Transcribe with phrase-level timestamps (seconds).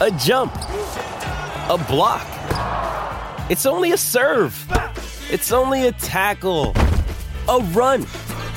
[0.00, 2.26] a jump, a block.
[3.50, 4.54] It's only a serve.
[5.30, 6.72] It's only a tackle,
[7.48, 8.02] a run.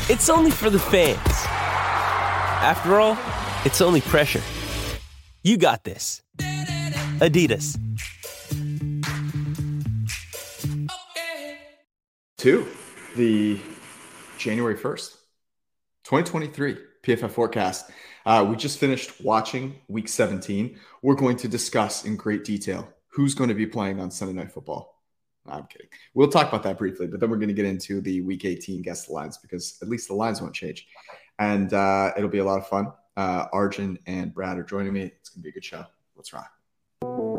[0.09, 1.19] It's only for the fans.
[2.63, 3.17] After all,
[3.65, 4.41] it's only pressure.
[5.43, 6.21] You got this.
[6.37, 7.77] Adidas.
[12.41, 12.65] to
[13.15, 13.59] the
[14.39, 15.11] January 1st,
[16.05, 17.91] 2023 PFF forecast.
[18.25, 20.79] Uh, we just finished watching week 17.
[21.01, 24.51] We're going to discuss in great detail who's going to be playing on Sunday Night
[24.51, 25.01] Football.
[25.47, 25.87] I'm kidding.
[26.13, 28.81] We'll talk about that briefly, but then we're going to get into the week 18
[28.81, 30.87] guest lines because at least the lines won't change.
[31.39, 32.93] And uh, it'll be a lot of fun.
[33.17, 35.01] Uh, Arjun and Brad are joining me.
[35.01, 35.83] It's going to be a good show.
[36.15, 37.30] Let's rock.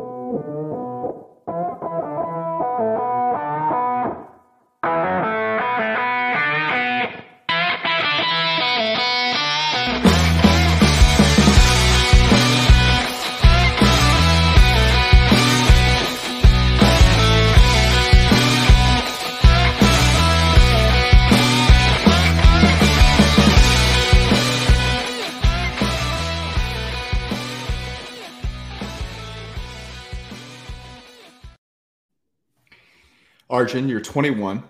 [33.53, 34.63] Arjun, you're 21.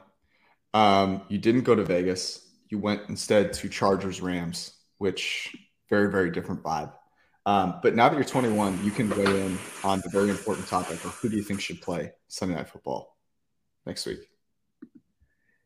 [0.73, 2.45] Um, you didn't go to Vegas.
[2.67, 5.56] You went instead to Chargers Rams, which
[5.89, 6.92] very, very different vibe.
[7.45, 11.02] Um, but now that you're 21, you can weigh in on the very important topic
[11.06, 13.16] of who do you think should play Sunday Night Football
[13.86, 14.20] next week?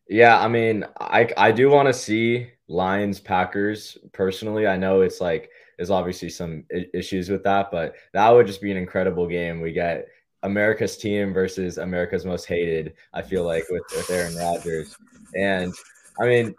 [0.08, 4.68] Yeah, I mean, I I do want to see Lions Packers personally.
[4.68, 8.72] I know it's like there's obviously some issues with that, but that would just be
[8.72, 9.60] an incredible game.
[9.60, 10.08] We get
[10.44, 12.94] America's team versus America's most hated.
[13.14, 14.96] I feel like with, with Aaron Rodgers,
[15.36, 15.74] and
[16.20, 16.56] I mean,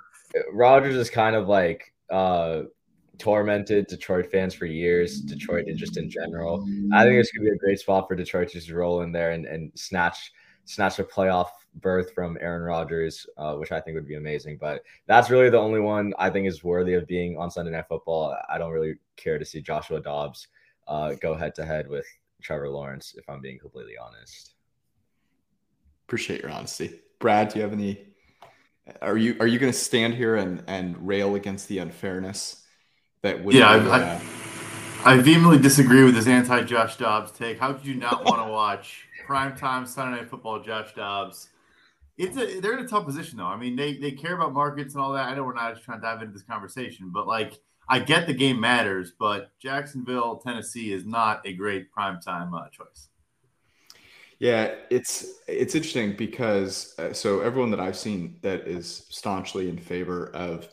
[0.53, 2.63] Rodgers is kind of like uh,
[3.19, 5.21] tormented Detroit fans for years.
[5.21, 6.67] Detroit and just in general.
[6.93, 9.33] I think it's gonna be a great spot for Detroit to just roll in there
[9.33, 10.33] and, and snatch
[10.65, 14.59] snatch a playoff berth from Aaron Rodgers, uh, which I think would be amazing.
[14.61, 17.87] But that's really the only one I think is worthy of being on Sunday Night
[17.89, 18.37] Football.
[18.49, 20.49] I don't really care to see Joshua Dobbs
[20.87, 22.07] uh, go head to head with
[22.43, 24.55] Trevor Lawrence, if I'm being completely honest.
[26.07, 27.51] Appreciate your honesty, Brad.
[27.51, 28.07] Do you have any?
[29.03, 32.65] Are you are you going to stand here and and rail against the unfairness
[33.23, 33.55] that would?
[33.55, 34.21] Yeah, be, I, uh,
[35.05, 37.59] I, I, vehemently disagree with this anti Josh Dobbs take.
[37.59, 40.63] How could you not want to watch primetime Sunday Night Football?
[40.63, 41.51] Josh Dobbs.
[42.17, 43.45] It's a they're in a tough position though.
[43.45, 45.29] I mean, they they care about markets and all that.
[45.29, 48.27] I know we're not just trying to dive into this conversation, but like I get
[48.27, 53.09] the game matters, but Jacksonville, Tennessee is not a great primetime uh, choice.
[54.39, 59.79] Yeah, it's it's interesting because uh, so everyone that I've seen that is staunchly in
[59.79, 60.69] favor of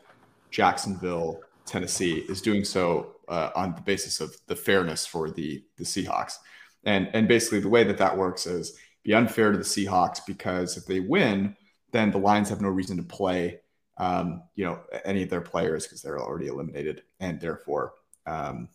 [0.51, 5.83] Jacksonville, Tennessee, is doing so uh, on the basis of the fairness for the the
[5.83, 6.33] Seahawks,
[6.83, 10.77] and and basically the way that that works is be unfair to the Seahawks because
[10.77, 11.55] if they win,
[11.91, 13.61] then the Lions have no reason to play
[13.97, 17.93] um, you know, any of their players because they're already eliminated, and therefore,
[18.25, 18.69] um,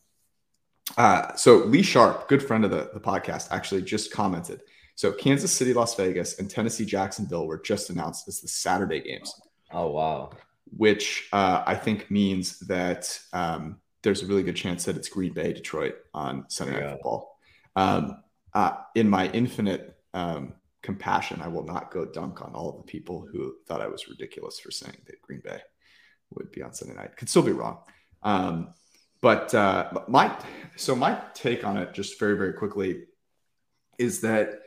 [0.97, 4.62] uh, so Lee Sharpe, good friend of the, the podcast, actually just commented.
[4.94, 9.32] So Kansas City, Las Vegas, and Tennessee, Jacksonville were just announced as the Saturday games.
[9.72, 10.30] Oh wow!
[10.76, 15.32] Which uh, I think means that um, there's a really good chance that it's Green
[15.32, 16.92] Bay, Detroit on Sunday Night yeah.
[16.92, 17.38] Football.
[17.76, 18.22] Um,
[18.53, 22.91] uh, in my infinite um, compassion, I will not go dunk on all of the
[22.91, 25.60] people who thought I was ridiculous for saying that Green Bay
[26.34, 27.16] would be on Sunday night.
[27.16, 27.78] Could still be wrong.
[28.22, 28.74] Um,
[29.20, 30.34] but uh, my
[30.77, 33.04] so my take on it, just very very quickly,
[33.98, 34.60] is that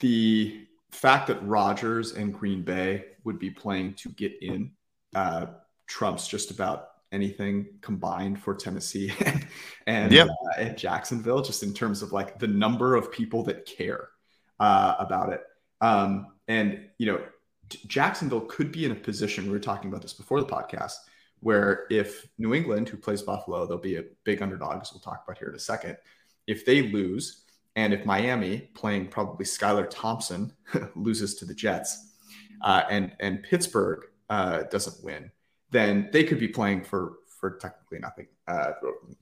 [0.00, 4.72] the fact that Rodgers and Green Bay would be playing to get in
[5.14, 5.46] uh,
[5.86, 9.12] trumps just about anything combined for Tennessee
[9.86, 10.28] and yep.
[10.28, 14.10] uh, and Jacksonville, just in terms of like the number of people that care
[14.60, 15.42] uh, about it.
[15.80, 17.20] Um, and, you know,
[17.86, 20.94] Jacksonville could be in a position, we were talking about this before the podcast,
[21.40, 25.24] where if New England, who plays Buffalo, they'll be a big underdog, as we'll talk
[25.26, 25.96] about here in a second.
[26.46, 27.44] If they lose,
[27.74, 30.52] and if Miami, playing probably Skylar Thompson,
[30.96, 32.14] loses to the Jets,
[32.62, 35.30] uh, and and Pittsburgh uh, doesn't win,
[35.70, 38.72] then they could be playing for for technically nothing, uh,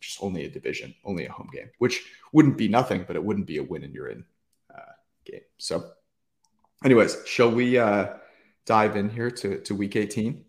[0.01, 3.47] just only a division, only a home game, which wouldn't be nothing, but it wouldn't
[3.47, 4.25] be a win and you're in
[5.25, 5.41] game.
[5.59, 5.85] So,
[6.85, 8.15] anyways, shall we uh,
[8.67, 10.45] dive in here to, to week 18?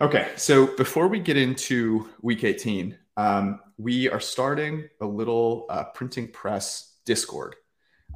[0.00, 5.84] Okay, so before we get into week 18, um, we are starting a little uh,
[5.84, 7.56] printing press Discord.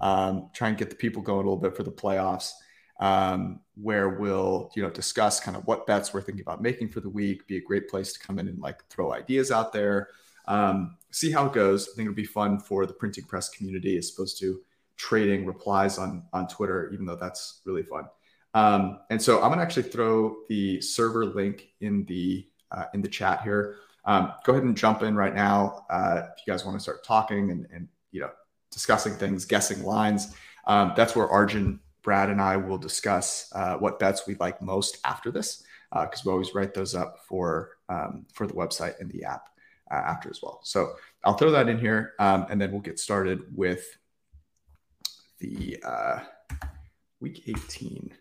[0.00, 2.53] Um, try and get the people going a little bit for the playoffs,
[3.00, 7.00] um, where we'll you know discuss kind of what bets we're thinking about making for
[7.00, 7.47] the week.
[7.47, 10.09] Be a great place to come in and like throw ideas out there.
[10.46, 11.88] Um, see how it goes.
[11.88, 14.61] I think it'll be fun for the printing press community as opposed to
[14.96, 18.05] trading replies on on Twitter, even though that's really fun.
[18.55, 23.08] Um, and so I'm gonna actually throw the server link in the uh, in the
[23.08, 23.76] chat here.
[24.05, 27.05] Um, go ahead and jump in right now uh, if you guys want to start
[27.05, 28.31] talking and, and you know
[28.70, 30.35] discussing things, guessing lines.
[30.67, 34.99] Um, that's where Arjun, Brad, and I will discuss uh, what bets we like most
[35.05, 35.62] after this
[35.93, 39.49] because uh, we always write those up for um, for the website and the app
[39.94, 40.61] after as well.
[40.64, 40.94] So
[41.25, 43.85] I'll throw that in here um, and then we'll get started with
[45.41, 46.20] the uh,
[47.20, 48.12] week 18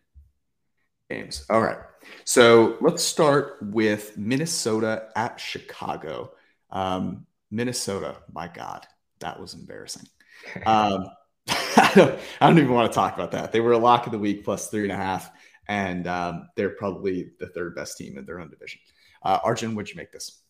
[1.09, 1.45] games.
[1.49, 1.77] All right.
[2.25, 6.31] So let's start with Minnesota at Chicago.
[6.69, 8.85] Um, Minnesota, my God,
[9.19, 10.07] that was embarrassing.
[10.65, 11.05] Um,
[11.47, 13.53] I, don't, I don't even want to talk about that.
[13.53, 15.29] They were a lock of the week plus three and a half,
[15.69, 18.81] and um, they're probably the third best team in their own division.
[19.23, 20.42] Uh, Arjun, what'd you make this?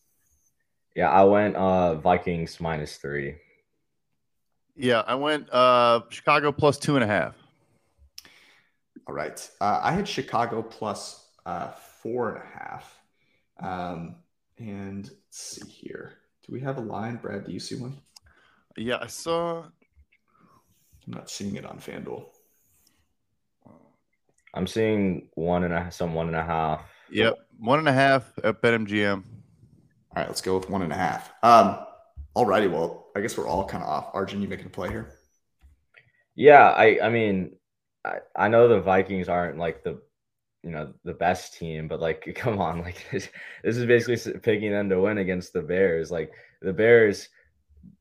[0.94, 3.36] Yeah, I went uh, Vikings minus three.
[4.76, 7.36] Yeah, I went uh, Chicago plus two and a half.
[9.06, 9.50] All right.
[9.60, 13.00] Uh, I had Chicago plus, uh, four and a half.
[13.60, 14.16] Um,
[14.58, 16.14] and let's see here.
[16.46, 17.44] Do we have a line, Brad?
[17.44, 17.96] Do you see one?
[18.76, 19.62] Yeah, I saw.
[19.62, 22.26] I'm not seeing it on FanDuel.
[24.54, 26.82] I'm seeing one and a some one and a half.
[27.10, 29.24] Yep, one and a half at BetMGM.
[30.16, 31.32] All right, let's go with one and a half.
[31.42, 31.78] Um,
[32.36, 34.10] alrighty, well, I guess we're all kind of off.
[34.14, 35.18] Arjun, you making a play here?
[36.36, 37.56] Yeah, I I mean,
[38.04, 40.00] I, I know the Vikings aren't like the
[40.62, 43.28] you know the best team, but like come on, like this,
[43.64, 46.12] this is basically picking them to win against the Bears.
[46.12, 46.32] Like
[46.62, 47.28] the Bears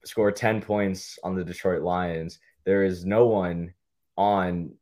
[0.05, 2.39] score 10 points on the Detroit Lions.
[2.63, 3.73] There is no one
[4.17, 4.73] on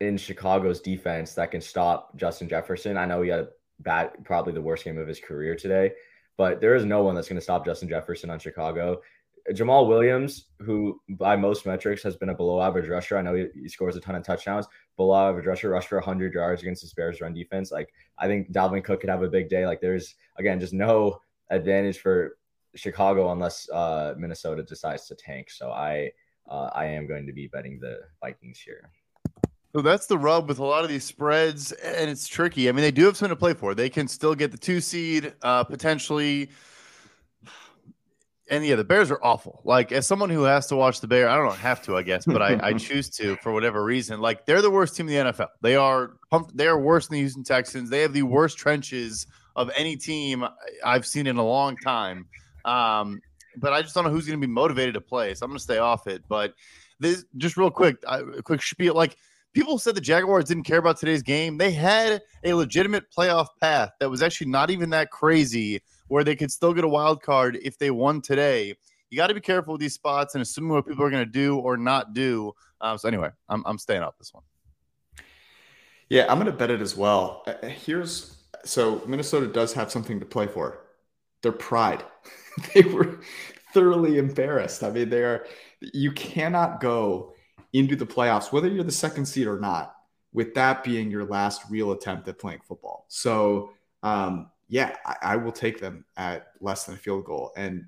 [0.00, 2.96] in Chicago's defense that can stop Justin Jefferson.
[2.96, 3.48] I know he had
[3.80, 5.92] bad probably the worst game of his career today,
[6.36, 9.00] but there is no one that's going to stop Justin Jefferson on Chicago.
[9.50, 13.16] Jamaal Williams, who by most metrics has been a below average rusher.
[13.16, 14.66] I know he, he scores a ton of touchdowns.
[14.96, 17.70] Below average rusher, rushed for 100 yards against the Bears run defense.
[17.70, 19.66] Like I think Dalvin Cook could have a big day.
[19.66, 22.36] Like there's again just no advantage for
[22.74, 25.50] Chicago unless uh, Minnesota decides to tank.
[25.50, 26.10] So I
[26.48, 28.90] uh, I am going to be betting the Vikings here.
[29.76, 32.70] So that's the rub with a lot of these spreads, and it's tricky.
[32.70, 33.74] I mean, they do have something to play for.
[33.74, 36.48] They can still get the two seed uh, potentially
[38.48, 39.60] and yeah, the Bears are awful.
[39.64, 42.24] Like as someone who has to watch the Bears, I don't have to, I guess,
[42.24, 44.20] but I, I choose to for whatever reason.
[44.20, 45.48] Like they're the worst team in the NFL.
[45.60, 46.56] They are pumped.
[46.56, 47.90] They are worse than the Houston Texans.
[47.90, 49.26] They have the worst trenches
[49.56, 50.46] of any team
[50.84, 52.26] I've seen in a long time.
[52.64, 53.20] Um,
[53.56, 55.58] but I just don't know who's going to be motivated to play, so I'm going
[55.58, 56.22] to stay off it.
[56.28, 56.54] But
[57.00, 58.94] this, just real quick, a quick spiel.
[58.94, 59.16] Like
[59.56, 61.56] people said, the Jaguars didn't care about today's game.
[61.56, 66.36] They had a legitimate playoff path that was actually not even that crazy where they
[66.36, 68.74] could still get a wild card if they won today.
[69.08, 71.30] You got to be careful with these spots and assuming what people are going to
[71.30, 72.52] do or not do.
[72.82, 74.44] Um, so anyway, I'm, I'm staying off this one.
[76.10, 77.42] Yeah, I'm going to bet it as well.
[77.46, 80.80] Uh, here's so Minnesota does have something to play for.
[81.42, 82.04] Their pride.
[82.74, 83.20] they were
[83.72, 84.82] thoroughly embarrassed.
[84.82, 85.46] I mean, they are.
[85.80, 87.35] You cannot go
[87.78, 89.94] into the playoffs, whether you're the second seed or not,
[90.32, 93.06] with that being your last real attempt at playing football.
[93.08, 93.70] So
[94.02, 97.52] um, yeah, I, I, will take them at less than a field goal.
[97.56, 97.86] And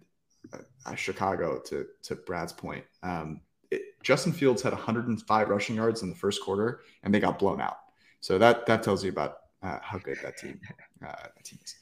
[0.52, 3.40] uh, Chicago, to to Brad's point, um,
[3.70, 7.60] it, Justin Fields had 105 rushing yards in the first quarter, and they got blown
[7.60, 7.78] out.
[8.20, 10.60] So that that tells you about uh, how good that team
[11.04, 11.74] uh, that team is.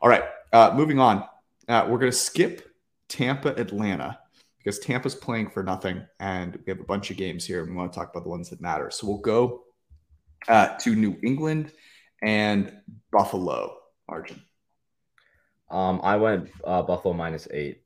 [0.00, 1.24] All right, uh, moving on.
[1.68, 2.74] Uh, we're going to skip
[3.08, 4.18] Tampa, Atlanta
[4.68, 7.62] because Tampa's playing for nothing, and we have a bunch of games here.
[7.62, 8.90] And we want to talk about the ones that matter.
[8.90, 9.62] So we'll go
[10.46, 11.72] uh, to New England
[12.20, 12.70] and
[13.10, 13.78] Buffalo.
[14.10, 14.42] Arjun?
[15.70, 17.80] Um, I went uh, Buffalo minus eight.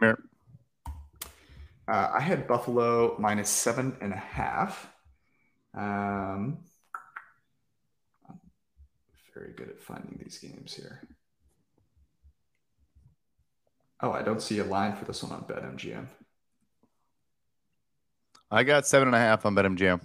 [0.00, 0.14] Hey,
[1.86, 4.90] uh, I had Buffalo minus seven and a half.
[5.74, 6.60] Um,
[8.26, 8.40] I'm
[9.34, 11.02] very good at finding these games here.
[14.02, 16.06] Oh, I don't see a line for this one on BetMGM.
[18.50, 20.00] I got seven and a half on BetMGM.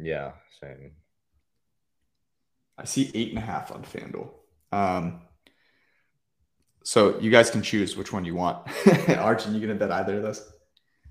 [0.00, 0.92] Yeah, same.
[2.78, 4.30] I see eight and a half on FanDuel.
[4.72, 5.20] Um,
[6.84, 8.66] So you guys can choose which one you want.
[9.08, 10.52] Arjun, you gonna bet either of those?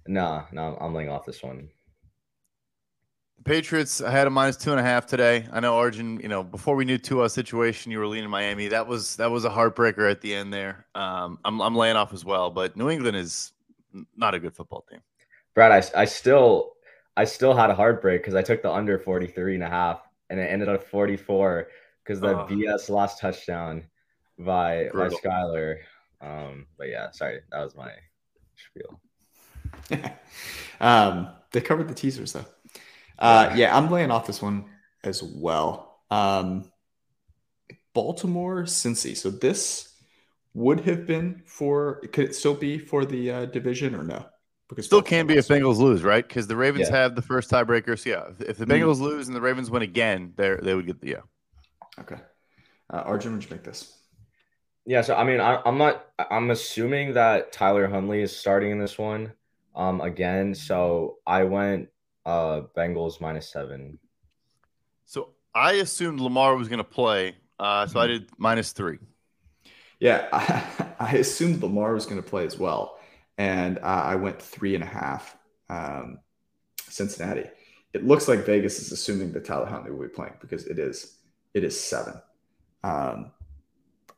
[0.07, 1.69] No, no, I'm laying off this one.
[3.43, 5.47] Patriots, I had a minus two and a half today.
[5.51, 8.67] I know Arjun, you know, before we knew Tua's situation, you were leaning Miami.
[8.67, 10.85] That was that was a heartbreaker at the end there.
[10.95, 13.53] Um, I'm I'm laying off as well, but New England is
[14.15, 14.99] not a good football team.
[15.53, 16.73] Brad, I, I still
[17.17, 20.39] I still had a heartbreak because I took the under 43 and a half and
[20.39, 21.67] it ended up 44
[22.03, 22.47] because the oh.
[22.47, 23.83] BS lost touchdown
[24.39, 25.19] by Brutal.
[25.23, 25.77] by Skylar.
[26.21, 27.91] Um, but yeah, sorry, that was my
[28.55, 28.99] spiel.
[30.79, 32.45] um, they covered the teasers though.
[33.21, 34.65] Uh, yeah, I'm laying off this one
[35.03, 35.99] as well.
[36.09, 36.71] Um,
[37.93, 39.15] Baltimore, Cincy.
[39.15, 39.93] So this
[40.53, 42.01] would have been for.
[42.11, 44.25] Could it still be for the uh, division or no?
[44.67, 46.27] Because still can be if Bengals lose, right?
[46.27, 46.97] Because the Ravens yeah.
[46.97, 47.99] have the first tiebreaker.
[47.99, 50.87] So yeah, if the Bengals mm lose and the Ravens win again, they they would
[50.87, 51.21] get the yeah.
[51.99, 52.15] Okay,
[52.89, 53.95] uh, Arjun, would you make this?
[54.85, 56.05] Yeah, so I mean, I, am not.
[56.17, 59.33] I'm assuming that Tyler Huntley is starting in this one,
[59.75, 60.55] um, again.
[60.55, 61.89] So I went
[62.25, 63.99] uh Bengals minus seven.
[65.05, 68.13] So I assumed Lamar was going to play, uh, so I mm-hmm.
[68.13, 68.99] did minus three.
[69.99, 72.99] Yeah, I, I assumed Lamar was going to play as well,
[73.37, 75.37] and uh, I went three and a half.
[75.69, 76.19] Um,
[76.91, 77.49] Cincinnati.
[77.93, 81.17] It looks like Vegas is assuming that Tyler Huntley will be playing because it is
[81.53, 82.13] it is seven.
[82.83, 83.31] Um,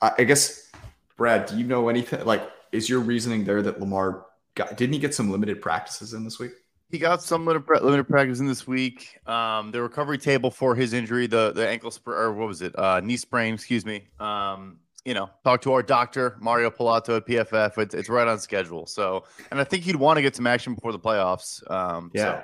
[0.01, 0.71] I, I guess,
[1.17, 2.25] Brad, do you know anything?
[2.25, 4.77] Like, is your reasoning there that Lamar got?
[4.77, 6.51] Didn't he get some limited practices in this week?
[6.93, 9.17] He got some limited practice in this week.
[9.27, 12.77] Um, the recovery table for his injury, the the ankle sprain, or what was it,
[12.77, 13.55] uh, knee sprain?
[13.55, 14.03] Excuse me.
[14.19, 17.79] Um, you know, talk to our doctor Mario Pilato at PFF.
[17.79, 18.85] It's, it's right on schedule.
[18.85, 21.67] So, and I think he'd want to get some action before the playoffs.
[21.71, 22.43] Um, yeah.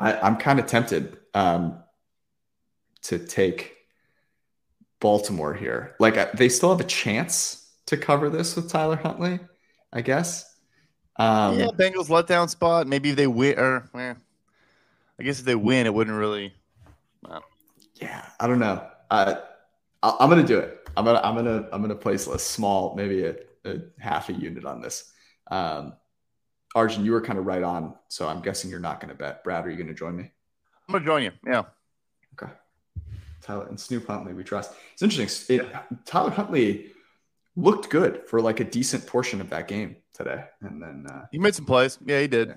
[0.00, 1.82] I, I'm kind of tempted um,
[3.04, 3.74] to take
[5.00, 5.96] Baltimore here.
[5.98, 9.40] Like they still have a chance to cover this with Tyler Huntley,
[9.94, 10.49] I guess.
[11.16, 12.86] Um, yeah, Bengals letdown spot.
[12.86, 14.14] Maybe if they win, or eh,
[15.18, 16.54] I guess if they win, it wouldn't really.
[17.22, 17.44] Well.
[17.96, 18.86] Yeah, I don't know.
[19.10, 19.34] Uh,
[20.02, 20.88] I, am gonna do it.
[20.96, 24.64] I'm gonna I'm gonna I'm gonna place a small, maybe a, a half a unit
[24.64, 25.12] on this.
[25.50, 25.94] Um,
[26.74, 29.44] Arjun, you were kind of right on, so I'm guessing you're not gonna bet.
[29.44, 30.30] Brad, are you gonna join me?
[30.88, 31.32] I'm gonna join you.
[31.46, 31.64] Yeah.
[32.40, 32.52] Okay.
[33.42, 34.72] Tyler and Snoop Huntley, we trust.
[34.92, 35.60] It's interesting.
[35.60, 35.68] It,
[36.06, 36.92] Tyler Huntley
[37.56, 40.44] looked good for like a decent portion of that game today.
[40.60, 41.98] And then uh, he made some plays.
[42.04, 42.48] Yeah, he did.
[42.48, 42.54] Yeah.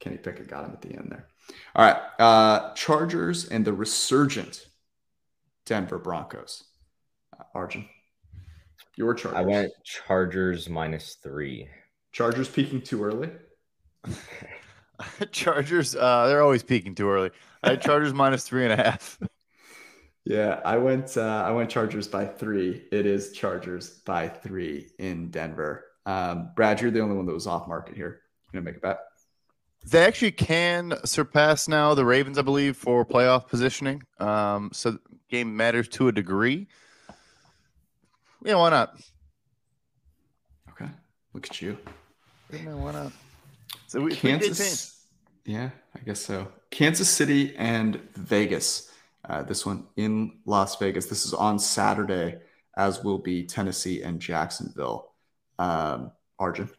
[0.00, 1.28] Kenny Pickett got him at the end there.
[1.74, 2.00] All right.
[2.18, 4.66] Uh, Chargers and the resurgent
[5.66, 6.64] Denver Broncos.
[7.38, 7.88] Uh, Arjun,
[8.96, 9.38] your Chargers.
[9.38, 11.68] I went Chargers minus three.
[12.12, 13.30] Chargers peaking too early.
[15.32, 17.30] Chargers, uh, they're always peaking too early.
[17.62, 19.18] I had Chargers minus three and a half.
[20.30, 21.16] Yeah, I went.
[21.16, 22.84] Uh, I went Chargers by three.
[22.92, 25.86] It is Chargers by three in Denver.
[26.06, 28.20] Um, Brad, you're the only one that was off market here.
[28.44, 29.00] You gonna make a bet?
[29.88, 34.04] They actually can surpass now the Ravens, I believe, for playoff positioning.
[34.20, 34.98] Um, so
[35.30, 36.68] game matters to a degree.
[38.44, 39.00] Yeah, why not?
[40.68, 40.90] Okay,
[41.34, 41.76] look at you.
[42.52, 43.12] Yeah, why not?
[43.88, 45.06] So we, Kansas.
[45.44, 46.46] Yeah, I guess so.
[46.70, 48.89] Kansas City and Vegas.
[49.28, 51.06] Uh, this one in Las Vegas.
[51.06, 52.38] This is on Saturday,
[52.76, 55.12] as will be Tennessee and Jacksonville.
[55.58, 56.70] Um, Arjun.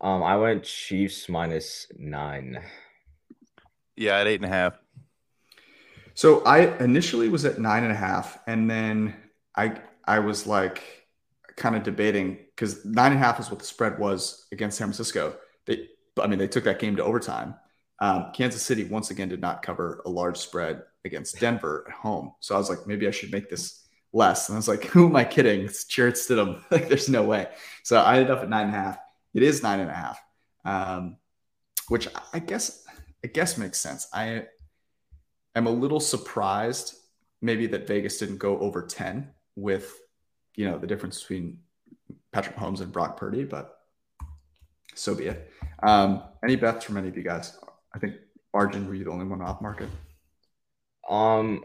[0.00, 2.62] Um, I went Chiefs minus nine.
[3.96, 4.78] Yeah, at eight and a half.
[6.14, 9.14] So I initially was at nine and a half, and then
[9.56, 10.82] I I was like
[11.56, 14.88] kind of debating because nine and a half is what the spread was against San
[14.88, 15.36] Francisco.
[15.66, 15.88] They,
[16.20, 17.54] I mean, they took that game to overtime.
[18.00, 22.32] Um, Kansas City once again did not cover a large spread against Denver at home,
[22.40, 24.48] so I was like, maybe I should make this less.
[24.48, 25.62] And I was like, who am I kidding?
[25.62, 26.62] It's Jarrett Stidham.
[26.70, 27.48] like, there's no way.
[27.84, 28.98] So I ended up at nine and a half.
[29.34, 30.20] It is nine and a half,
[30.64, 31.16] um,
[31.88, 32.84] which I guess
[33.24, 34.08] I guess makes sense.
[34.12, 34.46] I
[35.54, 36.94] am a little surprised
[37.42, 39.98] maybe that Vegas didn't go over 10 with
[40.56, 41.58] you know the difference between
[42.32, 43.78] Patrick Mahomes and Brock Purdy, but
[44.94, 45.50] so be it.
[45.82, 47.56] Um, any bets from any of you guys?
[47.94, 48.16] I think
[48.52, 49.88] Arjun, were you the only one off market?
[51.10, 51.64] Um,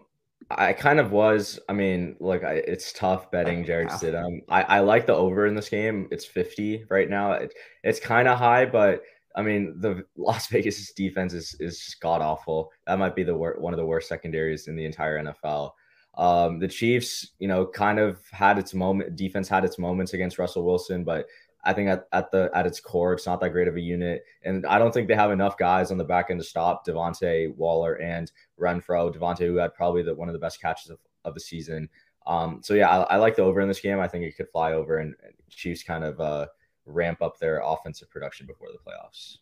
[0.49, 1.59] I kind of was.
[1.69, 4.41] I mean, look, I, it's tough betting Jarrett Stidham.
[4.49, 6.07] I, I like the over in this game.
[6.11, 7.31] It's 50 right now.
[7.33, 9.01] It, it's kind of high, but
[9.35, 12.71] I mean, the Las Vegas defense is is god awful.
[12.87, 15.71] That might be the wor- one of the worst secondaries in the entire NFL.
[16.17, 19.15] Um, the Chiefs, you know, kind of had its moment.
[19.15, 21.25] Defense had its moments against Russell Wilson, but
[21.65, 24.23] I think at, at the at its core, it's not that great of a unit,
[24.43, 27.55] and I don't think they have enough guys on the back end to stop Davante
[27.55, 29.13] Waller and Renfro.
[29.13, 31.89] Davante, who had probably the, one of the best catches of, of the season.
[32.27, 33.99] Um, so yeah, I, I, like the over in this game.
[33.99, 35.15] I think it could fly over and
[35.49, 36.47] Chiefs kind of uh,
[36.85, 39.37] ramp up their offensive production before the playoffs.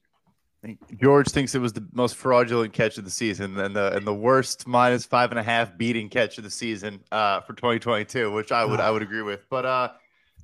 [0.96, 4.14] George thinks it was the most fraudulent catch of the season and the and the
[4.14, 8.52] worst minus five and a half beating catch of the season uh, for 2022, which
[8.54, 9.46] I would I would agree with.
[9.50, 9.90] But uh,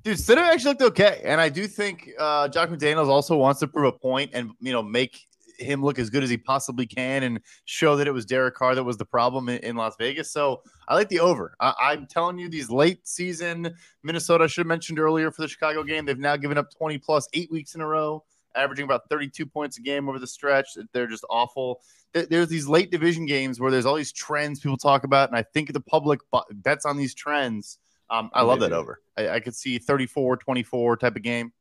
[0.02, 3.94] dude, Stidham actually looked okay, and I do think uh, McDaniels also wants to prove
[3.94, 5.26] a point and you know make
[5.60, 8.74] him look as good as he possibly can and show that it was Derek Carr
[8.74, 10.32] that was the problem in, in Las Vegas.
[10.32, 11.54] So I like the over.
[11.60, 15.48] I, am telling you, these late season Minnesota, I should have mentioned earlier for the
[15.48, 18.24] Chicago game, they've now given up 20 plus eight weeks in a row,
[18.56, 20.76] averaging about 32 points a game over the stretch.
[20.92, 21.80] They're just awful.
[22.12, 25.42] There's these late division games where there's all these trends people talk about, and I
[25.42, 27.78] think the public bets on these trends.
[28.10, 29.00] Um, I love that over.
[29.16, 31.52] I, I could see 34 24 type of game.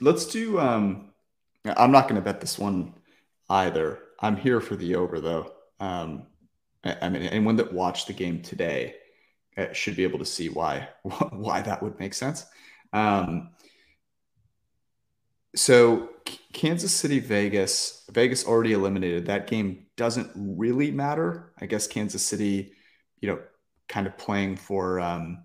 [0.00, 1.10] Let's do um,
[1.76, 2.94] I'm not going to bet this one
[3.50, 3.98] either.
[4.20, 5.52] I'm here for the over though.
[5.80, 6.26] Um,
[6.84, 8.94] I mean, anyone that watched the game today
[9.56, 12.46] uh, should be able to see why why that would make sense.
[12.92, 13.50] Um,
[15.56, 16.10] so
[16.52, 19.26] Kansas City, Vegas, Vegas already eliminated.
[19.26, 21.52] That game doesn't really matter.
[21.60, 22.72] I guess Kansas City,
[23.20, 23.38] you know,
[23.94, 25.44] kind of playing for um,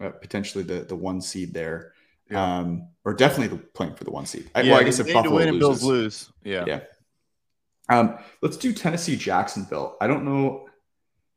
[0.00, 1.92] uh, potentially the the one seed there.
[2.30, 2.58] Yeah.
[2.58, 4.50] Um, or definitely the, playing for the one seed.
[4.54, 6.80] I, yeah, well, I guess if Buffalo win and Bills lose, yeah, yeah.
[7.88, 9.96] Um, let's do Tennessee Jacksonville.
[10.00, 10.68] I don't know.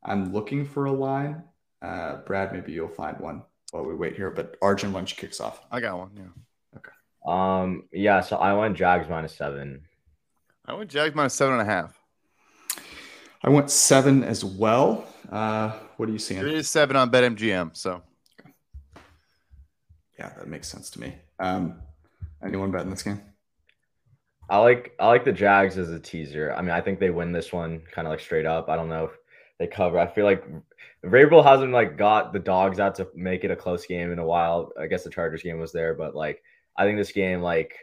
[0.03, 1.43] I'm looking for a line.
[1.81, 3.41] Uh, Brad, maybe you'll find one
[3.71, 4.29] while we wait here.
[4.29, 5.61] But Arjun, why kicks off?
[5.71, 6.11] I got one.
[6.15, 6.77] Yeah.
[6.77, 6.91] Okay.
[7.25, 7.85] Um.
[7.91, 8.21] Yeah.
[8.21, 9.81] So I went Jags minus seven.
[10.65, 11.97] I went Jags minus seven and a half.
[13.43, 15.07] I went seven as well.
[15.31, 16.41] Uh, what are you seeing?
[16.41, 17.77] It is seven on BetMGM.
[17.77, 18.01] So
[20.17, 21.13] yeah, that makes sense to me.
[21.37, 21.79] Um,
[22.43, 23.21] anyone bet in this game?
[24.49, 26.55] I like I like the Jags as a teaser.
[26.57, 28.67] I mean, I think they win this one kind of like straight up.
[28.67, 29.11] I don't know if
[29.59, 29.99] they cover.
[29.99, 30.43] I feel like
[31.05, 34.25] Vrabel hasn't like got the dogs out to make it a close game in a
[34.25, 34.71] while.
[34.79, 36.41] I guess the Chargers game was there, but like
[36.77, 37.75] I think this game, like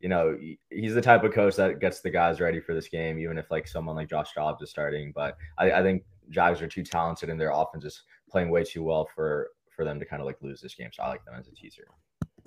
[0.00, 0.36] you know,
[0.70, 3.48] he's the type of coach that gets the guys ready for this game, even if
[3.48, 5.12] like someone like Josh Dobbs is starting.
[5.14, 8.82] But I, I think Jags are too talented and their offense is playing way too
[8.82, 10.90] well for for them to kind of like lose this game.
[10.92, 11.84] So I like them as a teaser.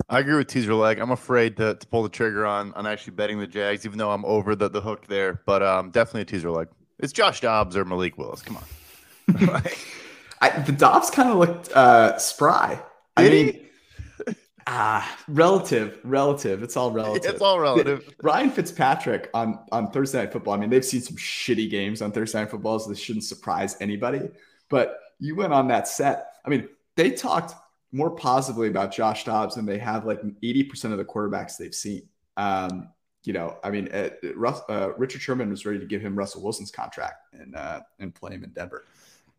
[0.08, 0.98] I agree with teaser leg.
[0.98, 4.10] I'm afraid to, to pull the trigger on on actually betting the Jags, even though
[4.10, 5.40] I'm over the, the hook there.
[5.46, 6.68] But um, definitely a teaser leg.
[6.98, 8.42] It's Josh Dobbs or Malik Willis.
[8.42, 8.64] Come on.
[10.40, 12.80] I, the Dobbs kind of looked uh, spry.
[13.16, 13.63] Did I mean,
[14.66, 16.62] Ah, relative, relative.
[16.62, 17.32] It's all relative.
[17.32, 18.14] It's all relative.
[18.22, 20.54] Ryan Fitzpatrick on on Thursday Night Football.
[20.54, 23.76] I mean, they've seen some shitty games on Thursday Night Football, so this shouldn't surprise
[23.80, 24.20] anybody.
[24.68, 26.26] But you went on that set.
[26.44, 27.54] I mean, they talked
[27.92, 32.08] more positively about Josh Dobbs than they have like 80% of the quarterbacks they've seen.
[32.36, 32.88] Um,
[33.22, 36.42] you know, I mean, uh, Russ, uh, Richard Sherman was ready to give him Russell
[36.42, 38.84] Wilson's contract and uh, and play him in Denver.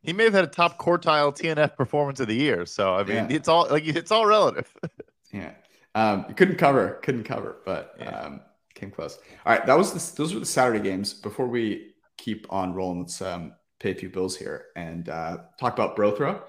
[0.02, 2.66] He may have had a top quartile TNF performance of the year.
[2.66, 3.28] So I mean, yeah.
[3.30, 4.72] it's all like it's all relative.
[5.36, 5.52] yeah,
[5.94, 8.20] um, couldn't cover, couldn't cover, but yeah.
[8.20, 8.42] um,
[8.74, 9.20] came close.
[9.46, 11.14] All right, that was the, those were the Saturday games.
[11.14, 15.74] Before we keep on rolling, let's um, pay a few bills here and uh, talk
[15.74, 16.42] about Brothrow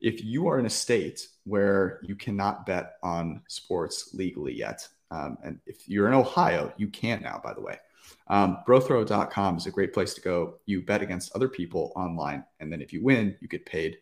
[0.00, 5.36] if you are in a state where you cannot bet on sports legally yet, um,
[5.44, 7.76] and if you're in Ohio, you can now, by the way.
[8.28, 10.54] Um, Brothrow.com is a great place to go.
[10.66, 13.98] You bet against other people online, and then if you win, you get paid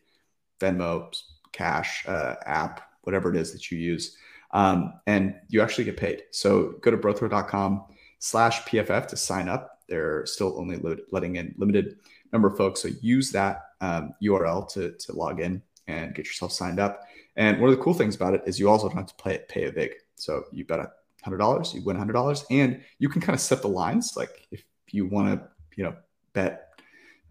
[0.61, 1.13] Venmo,
[1.53, 4.17] cash, uh, app, whatever it is that you use.
[4.53, 6.23] Um, and you actually get paid.
[6.31, 7.85] So go to brothrow.com
[8.19, 9.81] slash PFF to sign up.
[9.89, 10.81] They're still only
[11.11, 11.97] letting in limited
[12.33, 12.83] number of folks.
[12.83, 17.05] So use that um, URL to, to log in and get yourself signed up.
[17.37, 19.41] And one of the cool things about it is you also don't have to pay,
[19.49, 19.93] pay a vig.
[20.17, 20.91] So you bet a
[21.23, 24.15] hundred dollars, you win a hundred dollars, and you can kind of set the lines.
[24.17, 25.95] Like if you want to, you know,
[26.33, 26.81] bet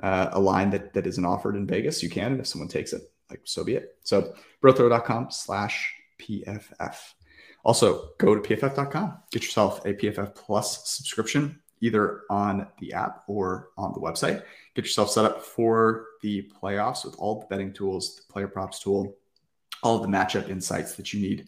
[0.02, 2.32] uh, a line that that isn't offered in Vegas, you can.
[2.32, 3.98] And if someone takes it, like so be it.
[4.04, 6.96] So brothrow.com slash PFF.
[7.64, 9.18] Also, go to pff.com.
[9.32, 14.44] Get yourself a PFF Plus subscription, either on the app or on the website.
[14.76, 18.80] Get yourself set up for the playoffs with all the betting tools, the player props
[18.80, 19.18] tool,
[19.84, 21.48] all the matchup insights that you need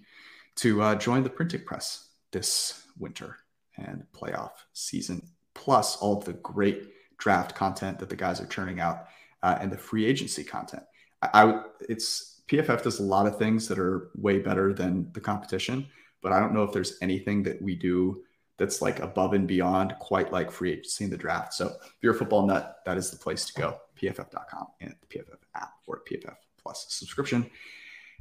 [0.57, 3.37] to uh, join the printing press this winter
[3.77, 9.05] and playoff season, plus all the great draft content that the guys are churning out
[9.41, 10.83] uh, and the free agency content.
[11.21, 15.21] I, I, it's PFF does a lot of things that are way better than the
[15.21, 15.87] competition,
[16.21, 18.23] but I don't know if there's anything that we do
[18.57, 21.53] that's like above and beyond quite like free agency in the draft.
[21.53, 23.77] So if you're a football nut, that is the place to go.
[24.01, 27.49] PFF.com and the PFF app or PFF Plus subscription.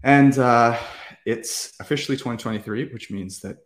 [0.05, 0.79] And uh,
[1.27, 3.57] it's officially 2023, which means that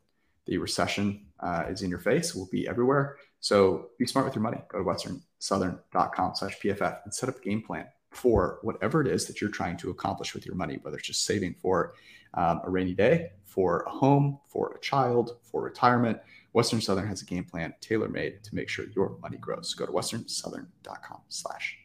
[0.46, 3.16] the recession uh, is in your face, will be everywhere.
[3.40, 4.58] So be smart with your money.
[4.68, 9.26] Go to westernsouthern.com slash PFF and set up a game plan for whatever it is
[9.26, 11.94] that you're trying to accomplish with your money, whether it's just saving for
[12.34, 16.18] um, a rainy day, for a home, for a child, for retirement.
[16.52, 19.72] Western Southern has a game plan tailor made to make sure your money grows.
[19.74, 21.78] Go to westernsouthern.com slash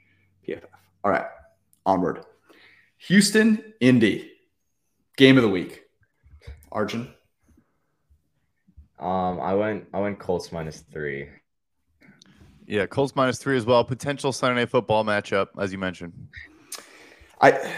[0.46, 0.66] PFF.
[1.04, 1.26] All right,
[1.86, 2.26] onward.
[2.98, 4.32] Houston, Indy,
[5.16, 5.84] game of the week.
[6.72, 7.14] Arjun.
[9.00, 11.30] Um, I went I went Colts minus three.
[12.68, 13.84] Yeah, Colts minus three as well.
[13.84, 16.14] Potential Sunday night football matchup, as you mentioned.
[17.42, 17.74] I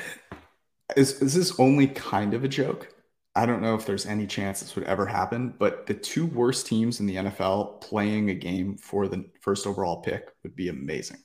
[0.98, 2.94] is is this only kind of a joke?
[3.36, 6.66] I don't know if there's any chance this would ever happen, but the two worst
[6.66, 11.20] teams in the NFL playing a game for the first overall pick would be amazing.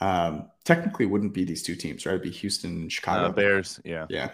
[0.00, 2.12] Um, technically, wouldn't be these two teams, right?
[2.12, 3.26] It'd be Houston and Chicago.
[3.26, 4.30] Uh, Bears, yeah, yeah.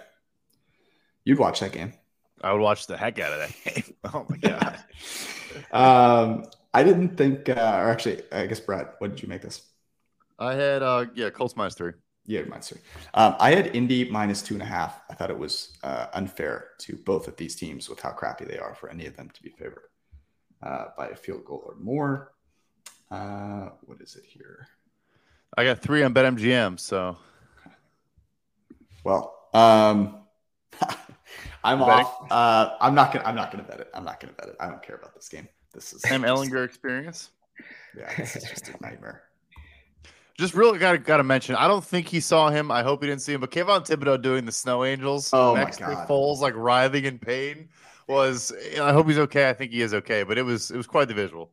[1.25, 1.95] You'd watch that game.
[2.43, 3.95] I would watch the heck out of that game.
[4.13, 4.79] Oh my god.
[5.73, 9.63] um, I didn't think, uh, or actually, I guess Brett, what did you make this?
[10.39, 11.93] I had, uh, yeah, Colts minus three.
[12.27, 12.81] Yeah, minus three.
[13.15, 15.01] Um, I had Indy minus two and a half.
[15.11, 18.59] I thought it was uh, unfair to both of these teams with how crappy they
[18.59, 19.89] are for any of them to be favored
[20.63, 22.33] uh, by a field goal or more.
[23.11, 24.69] Uh, what is it here?
[25.57, 26.81] I got three on BetMGM.
[26.81, 27.19] So,
[29.05, 30.23] well, um,
[31.65, 32.27] I'm off.
[32.31, 33.27] Uh, I'm not gonna.
[33.27, 33.91] I'm not gonna bet it.
[33.93, 34.57] I'm not gonna bet it.
[34.59, 35.47] I don't care about this game.
[35.73, 37.31] This is Sam Ehlinger experience.
[37.97, 39.23] Yeah, this is just a nightmare.
[40.39, 41.55] Just really got to got to mention.
[41.57, 42.71] I don't think he saw him.
[42.71, 43.43] I hope he didn't see him.
[43.43, 47.69] But Kayvon Thibodeaux doing the Snow Angels oh next to Foles, like writhing in pain,
[48.09, 48.51] was.
[48.81, 49.51] I hope he's okay.
[49.51, 50.23] I think he is okay.
[50.23, 51.53] But it was it was quite the visual.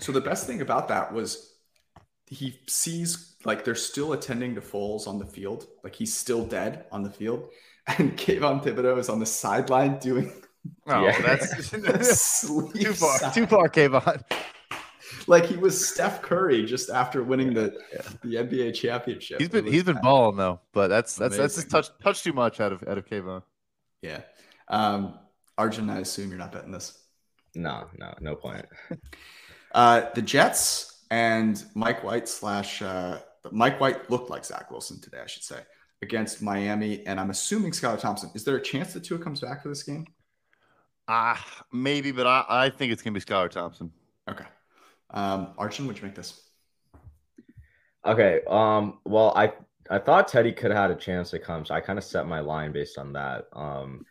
[0.00, 1.54] So the best thing about that was
[2.26, 6.86] he sees like they're still attending to Foles on the field, like he's still dead
[6.90, 7.48] on the field,
[7.86, 10.32] and Kayvon Thibodeaux is on the sideline doing
[10.86, 11.20] Oh, Yeah.
[11.22, 13.18] that's sleep too far.
[13.18, 13.34] sound.
[13.34, 14.22] Too far, Kayvon.
[15.26, 17.76] like he was Steph Curry just after winning the
[18.22, 19.38] the NBA championship.
[19.40, 20.60] He's It been was he's been balling though.
[20.72, 23.42] But that's that's that's just touch touch too much out of out of Kayvon.
[24.02, 24.20] Yeah.
[24.68, 25.18] Um,
[25.58, 26.96] Arjun, I assume you're not betting this.
[27.54, 28.66] No, no, no point.
[29.72, 33.20] Uh, the Jets and Mike White slash uh,
[33.52, 35.60] Mike White looked like Zach Wilson today, I should say,
[36.02, 38.30] against Miami, and I'm assuming Skylar Thompson.
[38.34, 40.06] Is there a chance that Tua comes back for this game?
[41.12, 43.90] Ah, maybe, but I, I think it's gonna be Skylar Thompson.
[44.28, 44.44] Okay.
[45.10, 46.40] Um, Arjun, would you make this?
[48.06, 48.42] Okay.
[48.48, 49.00] Um.
[49.04, 49.52] Well, I
[49.90, 52.26] I thought Teddy could have had a chance to come, so I kind of set
[52.28, 53.46] my line based on that.
[53.52, 54.06] Um.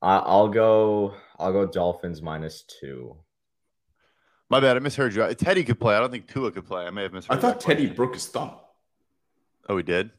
[0.00, 1.14] I, I'll go.
[1.38, 3.16] I'll go Dolphins minus two.
[4.48, 5.34] My bad, I misheard you.
[5.34, 5.94] Teddy could play.
[5.94, 6.86] I don't think Tua could play.
[6.86, 7.36] I may have misheard.
[7.36, 7.96] I thought Teddy question.
[7.96, 8.52] broke his thumb.
[9.68, 10.10] Oh, he did.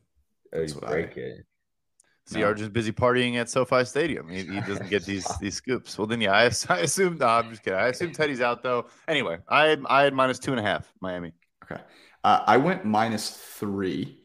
[0.54, 1.46] Oh, That's you I- break it.
[2.38, 2.46] No.
[2.46, 4.30] Arjun's busy partying at SoFi Stadium.
[4.30, 5.98] He, he doesn't get these these scoops.
[5.98, 7.18] Well, then yeah, I, I assume.
[7.18, 7.80] No, I'm just kidding.
[7.80, 8.86] I assume Teddy's out though.
[9.08, 11.34] Anyway, I had, I had minus two and a half Miami.
[11.64, 11.82] Okay.
[12.24, 14.24] Uh, I went minus three,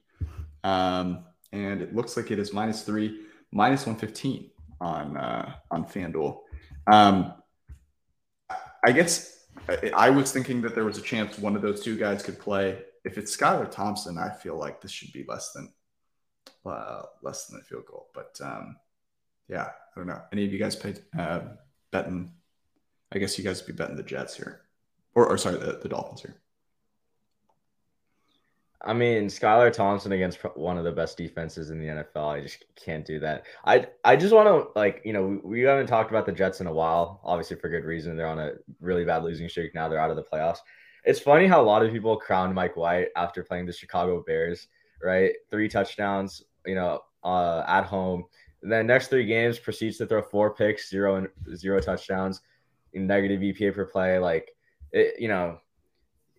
[0.64, 3.20] um, and it looks like it is minus three,
[3.52, 6.40] minus one fifteen on uh, on FanDuel.
[6.86, 7.34] Um,
[8.84, 9.46] I- guess
[9.94, 12.82] I was thinking that there was a chance one of those two guys could play.
[13.04, 15.72] If it's Skylar Thompson, I feel like this should be less than
[16.66, 18.08] uh, less than a field goal.
[18.14, 18.76] But um,
[19.48, 20.20] yeah, I don't know.
[20.32, 21.40] Any of you guys paid uh,
[21.90, 22.32] betting?
[23.12, 24.62] I guess you guys would be betting the Jets here,
[25.14, 26.36] or, or sorry, the, the Dolphins here.
[28.86, 32.36] I mean, Skylar Thompson against one of the best defenses in the NFL.
[32.36, 33.44] I just can't do that.
[33.64, 36.60] I I just want to like you know we, we haven't talked about the Jets
[36.60, 38.16] in a while, obviously for good reason.
[38.16, 39.88] They're on a really bad losing streak now.
[39.88, 40.58] They're out of the playoffs.
[41.04, 44.68] It's funny how a lot of people crowned Mike White after playing the Chicago Bears,
[45.02, 45.32] right?
[45.50, 48.24] Three touchdowns, you know, uh, at home.
[48.62, 52.40] And then next three games proceeds to throw four picks, zero and zero touchdowns,
[52.94, 54.18] negative EPA per play.
[54.18, 54.50] Like,
[54.92, 55.58] it, you know,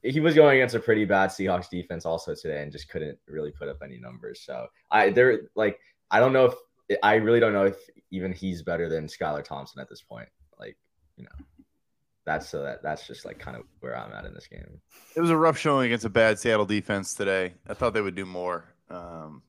[0.02, 3.52] he was going against a pretty bad Seahawks defense also today and just couldn't really
[3.52, 4.42] put up any numbers.
[4.42, 5.80] So I there like
[6.12, 7.78] I don't know if I really don't know if
[8.12, 10.30] even he's better than Skylar Thompson at this point.
[10.60, 10.78] Like,
[11.18, 11.46] you know,
[12.26, 14.82] that's so that that's just like kind of where I'm at in this game.
[15.16, 17.54] It was a rough showing against a bad Seattle defense today.
[17.68, 18.66] I thought they would do more.
[18.90, 19.42] Um,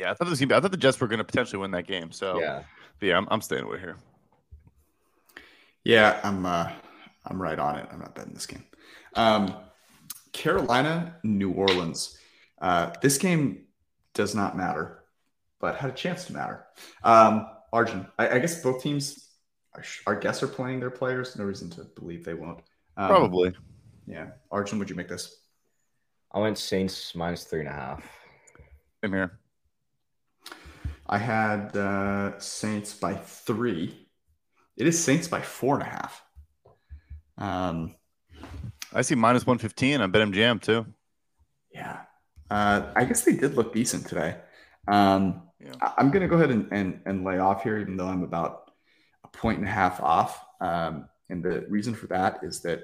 [0.00, 0.40] yeah, I thought this.
[0.42, 2.10] I thought the Jets were going to potentially win that game.
[2.10, 2.62] So Yeah.
[2.98, 3.96] but yeah, I'm, I'm staying away here.
[5.84, 6.70] Yeah, I'm uh
[7.26, 7.88] I'm right on it.
[7.92, 8.64] I'm not betting this game.
[9.14, 9.54] Um
[10.32, 12.18] Carolina, New Orleans.
[12.60, 13.66] Uh this game
[14.14, 15.04] does not matter,
[15.60, 16.64] but had a chance to matter.
[17.04, 19.28] Um Arjun, I, I guess both teams
[19.74, 21.36] I our guests are playing their players.
[21.36, 22.60] No reason to believe they won't.
[22.96, 23.52] Um, Probably.
[24.06, 24.30] Yeah.
[24.50, 25.42] Arjun, would you make this?
[26.32, 28.04] I went Saints minus three and a half.
[29.02, 29.39] Same here.
[31.10, 34.06] I had uh Saints by three.
[34.76, 36.22] It is Saints by four and a half.
[37.36, 37.96] Um
[38.92, 40.86] I see minus one fifteen on BetMGM too.
[41.72, 42.02] Yeah.
[42.50, 44.36] Uh, I guess they did look decent today.
[44.88, 45.72] Um, Yeah.
[45.80, 48.24] I- I'm going to go ahead and, and, and lay off here, even though I'm
[48.24, 48.72] about
[49.22, 50.44] a point and a half off.
[50.60, 52.80] Um, and the reason for that is that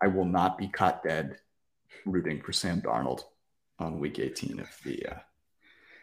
[0.00, 1.38] I will not be caught dead
[2.06, 3.22] rooting for Sam Darnold
[3.80, 5.04] on week 18 of the.
[5.06, 5.18] Uh,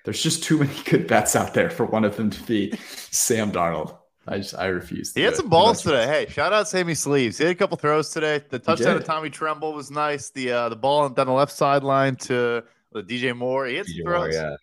[0.05, 2.75] there's just too many good bets out there for one of them to be
[3.11, 3.97] Sam Darnold.
[4.27, 5.13] I just I refuse.
[5.13, 6.07] to He had some balls today.
[6.07, 7.37] Hey, shout out Sammy Sleeves.
[7.37, 8.41] He had a couple throws today.
[8.49, 9.03] The touchdown to.
[9.03, 10.29] Tommy Tremble was nice.
[10.31, 12.63] The uh, the ball down the left sideline to
[12.95, 13.67] uh, DJ Moore.
[13.67, 14.35] He had some DJ throws.
[14.35, 14.57] Moore,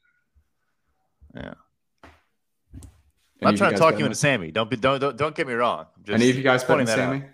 [1.36, 1.54] yeah.
[3.44, 4.50] I'm not trying to talk you into Sammy.
[4.50, 5.86] Don't be don't don't, don't get me wrong.
[5.96, 7.12] I'm just Any of you guys pointing that out.
[7.12, 7.24] Sammy?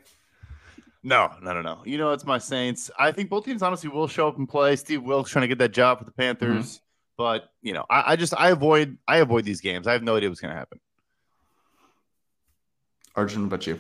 [1.03, 1.83] No, no, no, no.
[1.85, 2.91] You know, it's my Saints.
[2.99, 4.77] I think both teams honestly will show up and play.
[4.77, 6.85] Steve Wilks trying to get that job for the Panthers, Mm-hmm.
[7.19, 9.87] But you know, I, I just I avoid I avoid these games.
[9.87, 10.81] I have no idea what's going to happen.
[13.17, 13.79] Arjun, what about you?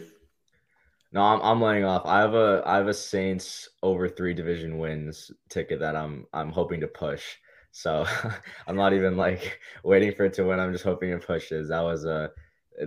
[1.12, 2.02] No, I'm I'm laying off.
[2.04, 6.50] I have a I have a Saints over three division wins ticket that I'm I'm
[6.50, 7.36] hoping to push.
[7.70, 8.04] So
[8.66, 10.58] I'm not even like waiting for it to win.
[10.58, 11.68] I'm just hoping it pushes.
[11.68, 12.30] That was a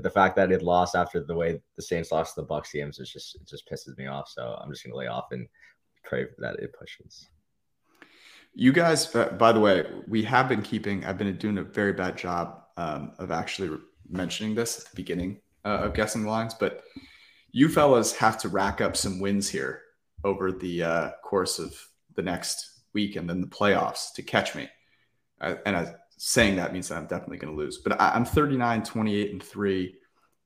[0.02, 3.10] the fact that it lost after the way the Saints lost the Bucs games is
[3.10, 4.28] just it just pisses me off.
[4.28, 5.48] So I'm just gonna lay off and
[6.04, 7.30] pray that it pushes.
[8.54, 11.06] You guys, uh, by the way, we have been keeping.
[11.06, 13.78] I've been doing a very bad job um, of actually
[14.10, 16.84] mentioning this at the beginning uh, of guessing lines, but
[17.52, 19.82] you fellas have to rack up some wins here
[20.24, 21.74] over the uh, course of
[22.16, 24.70] the next week and then the playoffs to catch me.
[25.40, 27.78] Uh, and I, saying that means that I'm definitely going to lose.
[27.78, 29.96] But I, I'm 39, 28, and three.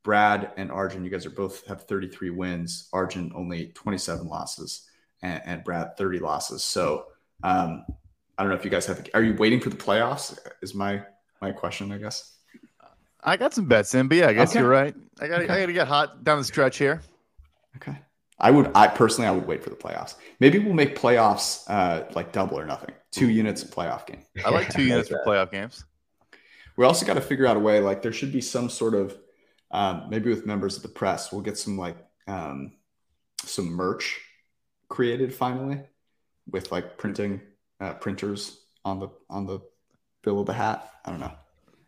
[0.03, 2.87] Brad and Arjun, you guys are both have 33 wins.
[2.93, 4.87] Arjun only 27 losses,
[5.23, 6.63] and, and Brad 30 losses.
[6.63, 7.07] So
[7.45, 7.85] um,
[8.37, 9.07] I don't know if you guys have.
[9.13, 10.37] Are you waiting for the playoffs?
[10.61, 11.03] Is my
[11.41, 12.35] my question, I guess.
[13.23, 14.59] I got some bets in, but yeah, I guess Okay.
[14.59, 14.95] you're right.
[15.19, 15.53] I got Okay.
[15.53, 17.01] I got to get hot down the stretch here.
[17.77, 17.97] Okay.
[18.39, 18.71] I would.
[18.75, 20.15] I personally, I would wait for the playoffs.
[20.39, 22.93] Maybe we'll make playoffs uh, like double or nothing.
[23.11, 24.21] Two units playoff game.
[24.43, 25.85] I like two units for playoff games.
[26.77, 27.79] We also got to figure out a way.
[27.79, 29.17] Like there should be some sort of
[29.71, 32.73] um, maybe with members of the press, we'll get some like um,
[33.43, 34.19] some merch
[34.89, 35.81] created finally
[36.51, 37.41] with like printing
[37.79, 39.59] uh, printers on the on the
[40.23, 40.91] bill of the hat.
[41.05, 41.31] I don't know.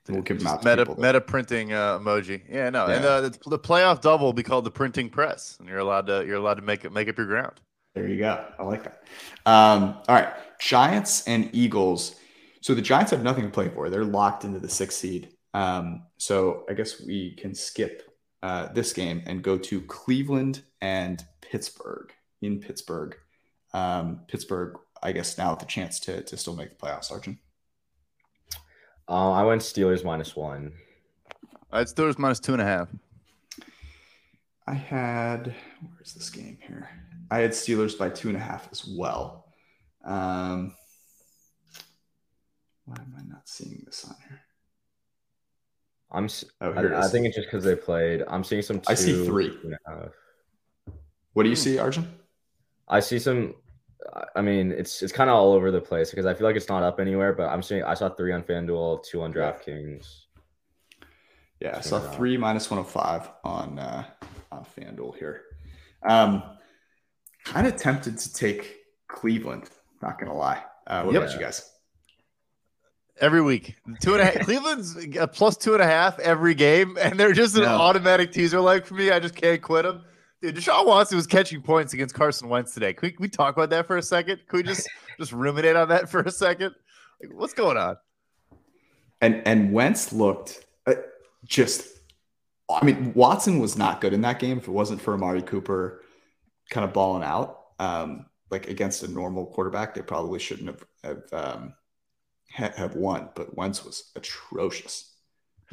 [0.10, 2.41] We'll give them out Meta people meta printing uh, emoji.
[2.50, 5.67] Yeah, no, and uh, the, the playoff double will be called the printing press, and
[5.67, 7.60] you're allowed to you're allowed to make it make up your ground.
[7.93, 8.46] There you go.
[8.60, 9.04] I like that.
[9.46, 10.30] Um, all right.
[10.60, 12.15] Giants and Eagles.
[12.62, 13.89] So the Giants have nothing to play for.
[13.89, 15.30] They're locked into the sixth seed.
[15.56, 18.04] Um, so I guess we can skip
[18.43, 23.17] uh, this game and go to Cleveland and Pittsburgh in Pittsburgh.
[23.78, 27.38] Um, Pittsburgh, I guess now with the chance to, to still make the playoffs, Arjun.
[29.08, 30.74] Uh, I went Steelers minus one.
[31.72, 32.90] Uh, it's Steelers minus two and a half.
[34.68, 36.90] I had, where's this game here?
[37.30, 39.46] I had Steelers by two and a half as well.
[40.04, 40.74] Um,
[42.86, 44.42] why am I not seeing this on here?
[46.10, 46.30] I'm.
[46.62, 48.24] Oh, here it I think it's just because they played.
[48.30, 48.82] I'm seeing some.
[48.88, 49.50] I see two, three.
[49.50, 50.10] two and a half.
[51.34, 52.08] What do you see, Arjun?
[52.88, 53.56] I see some.
[54.14, 56.56] I- I mean, it's it's kind of all over the place because I feel like
[56.56, 57.34] it's not up anywhere.
[57.34, 57.84] But I'm seeing.
[57.84, 60.06] I saw three on FanDuel, two on DraftKings.
[61.60, 62.16] Yeah, I saw it out.
[62.16, 64.04] three minus 105 on uh,
[64.52, 65.42] on FanDuel here.
[66.08, 66.44] Um,
[67.44, 68.76] kind of tempted to take
[69.08, 69.70] Cleveland.
[70.02, 70.64] Not gonna lie.
[70.86, 71.24] Uh, what Yep.
[71.24, 71.72] about you guys?
[73.20, 74.40] Every week, two and a half.
[74.46, 77.76] Cleveland's a plus two and a half every game, and they're just an Yeah.
[77.76, 79.10] automatic teaser like for me.
[79.10, 80.04] I just can't quit them.
[80.41, 82.93] Dude, Deshaun Watson was catching points against Carson Wentz today.
[82.93, 84.39] Can we, can we talk about that for a second?
[84.47, 84.88] Can we just
[85.19, 86.76] just ruminate on that for a second?
[87.21, 87.97] Like, what's going on?
[89.21, 90.93] And and Wentz looked uh,
[91.45, 91.88] just.
[92.69, 94.58] I mean, Watson was not good in that game.
[94.58, 96.04] If it wasn't for Amari Cooper,
[96.69, 101.23] kind of balling out, um, like against a normal quarterback, they probably shouldn't have have
[101.34, 101.73] um,
[102.52, 103.30] ha- have won.
[103.36, 105.17] But Wentz was atrocious.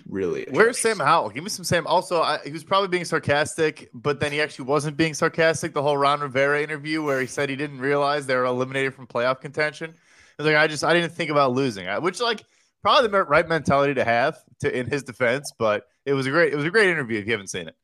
[0.08, 0.78] Really, Where's.
[0.80, 1.30] Sam Howell?
[1.30, 1.86] Give me some Sam.
[1.86, 5.72] Also, I, he was probably being sarcastic, but then he actually wasn't being sarcastic.
[5.72, 9.06] The whole Ron Rivera interview where he said he didn't realize they were eliminated from
[9.06, 9.90] playoff contention.
[9.92, 12.44] He was like, I just I didn't think about losing, I- which like
[12.82, 15.52] probably the right mentality to have to in his defense.
[15.58, 17.76] But it was a great it was a great interview if you haven't seen it.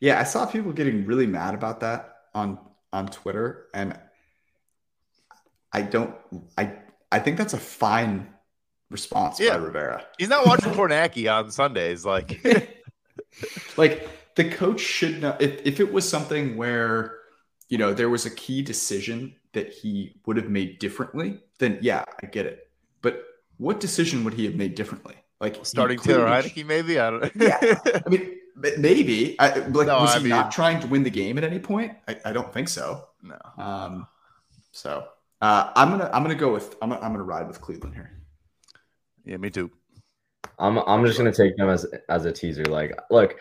[0.00, 2.58] Yeah, I saw people getting really mad about that on
[2.92, 3.98] on Twitter, and
[5.72, 6.14] I don't.
[6.56, 6.76] I
[7.10, 8.28] I think that's a fine
[8.90, 9.56] response Yeah.
[9.58, 10.04] by Rivera.
[10.18, 12.04] He's not watching Kornacki on Sundays.
[12.04, 12.40] Like
[13.76, 17.16] like the coach should know if if it was something where
[17.68, 22.04] you know there was a key decision that he would have made differently, then yeah,
[22.22, 22.70] I get it.
[23.02, 23.24] But
[23.56, 25.14] what decision would he have made differently?
[25.40, 27.46] Like starting Taylor Heinicke, maybe I don't know.
[27.46, 27.78] Yeah.
[28.06, 28.36] I mean,
[28.78, 29.38] maybe.
[29.38, 31.58] I, like, No, was I he mean- not trying to win the game at any
[31.60, 31.92] point?
[32.08, 33.04] I, I don't think so.
[33.22, 33.38] no.
[33.56, 34.06] Um,
[34.72, 35.06] so
[35.40, 38.10] Uh, I'm gonna I'm gonna go with I'm gonna, I'm gonna ride with Cleveland here.
[39.28, 39.70] Yeah, me too.
[40.58, 42.64] I'm I'm just gonna take them as as a teaser.
[42.64, 43.36] Like, look,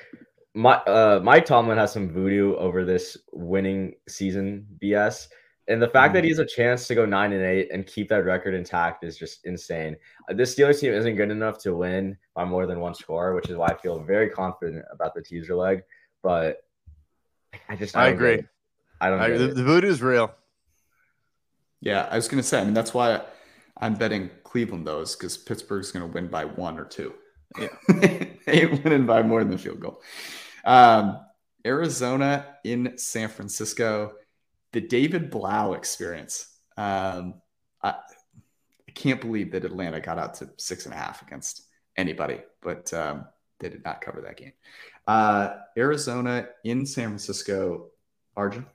[0.53, 5.27] my uh Mike Tomlin has some voodoo over this winning season BS.
[5.69, 8.07] And the fact that he has a chance to go nine and eight and keep
[8.09, 9.97] that record intact is just insane.
[10.29, 13.49] Uh, This Steelers team isn't good enough to win by more than one score, which
[13.49, 15.83] is why I feel very confident about the teaser leg.
[16.23, 16.59] But
[17.67, 18.35] I just I don't agree.
[18.35, 18.49] get it.
[19.01, 20.33] I don't I, the, the voodoo is real.
[21.81, 22.61] Yeah, I was gonna say.
[22.61, 23.21] I mean, that's why
[23.79, 27.13] I'm betting Cleveland though, is because Pittsburgh's gonna win by one or two.
[27.59, 27.67] Yeah.
[27.87, 30.01] they ain't winning by more than the field goal.
[30.65, 31.19] Um,
[31.65, 34.13] Arizona in San Francisco,
[34.73, 36.57] the David Blough experience.
[36.77, 37.35] Um,
[37.83, 41.63] I, I can't believe that Atlanta got out to six and a half against
[41.95, 43.25] anybody, but um,
[43.59, 44.53] they did not cover that game.
[45.07, 47.87] Uh, Arizona in San Francisco,
[48.35, 48.65] Arjun.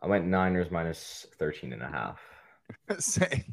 [0.00, 2.20] I went Niners minus 13 and a half.
[2.98, 3.44] Same.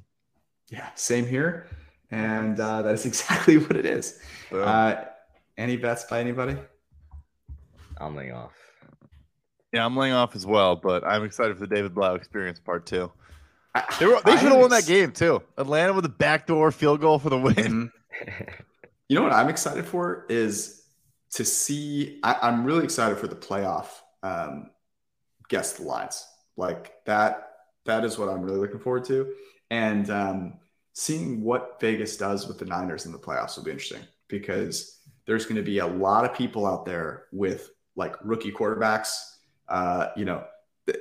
[0.69, 1.67] Yeah, same here.
[2.11, 4.19] And uh, that is exactly what it is.
[4.51, 4.95] Uh,
[5.57, 6.57] any bets by anybody?
[7.97, 8.53] I'm laying off.
[9.71, 12.85] yeah, I'm laying off as well, but I'm excited for the David Blough experience part
[12.85, 13.11] two.
[13.75, 15.41] I- They, were, they should have won that game too.
[15.57, 17.55] Atlanta with a backdoor field goal for the win.
[17.55, 17.91] Mhm.
[19.07, 20.81] You know what I'm excited for is
[21.33, 22.19] to see.
[22.23, 23.85] I, I'm really excited for the playoff.
[24.23, 24.71] Um,
[25.47, 26.25] guess the lines
[26.57, 27.54] like that.
[27.85, 29.33] That is what I'm really looking forward to,
[29.69, 30.53] and um,
[30.93, 35.45] seeing what Vegas does with the Niners in the playoffs will be interesting because there's
[35.45, 39.09] going to be a lot of people out there with like rookie quarterbacks.
[39.67, 40.43] Uh, you know,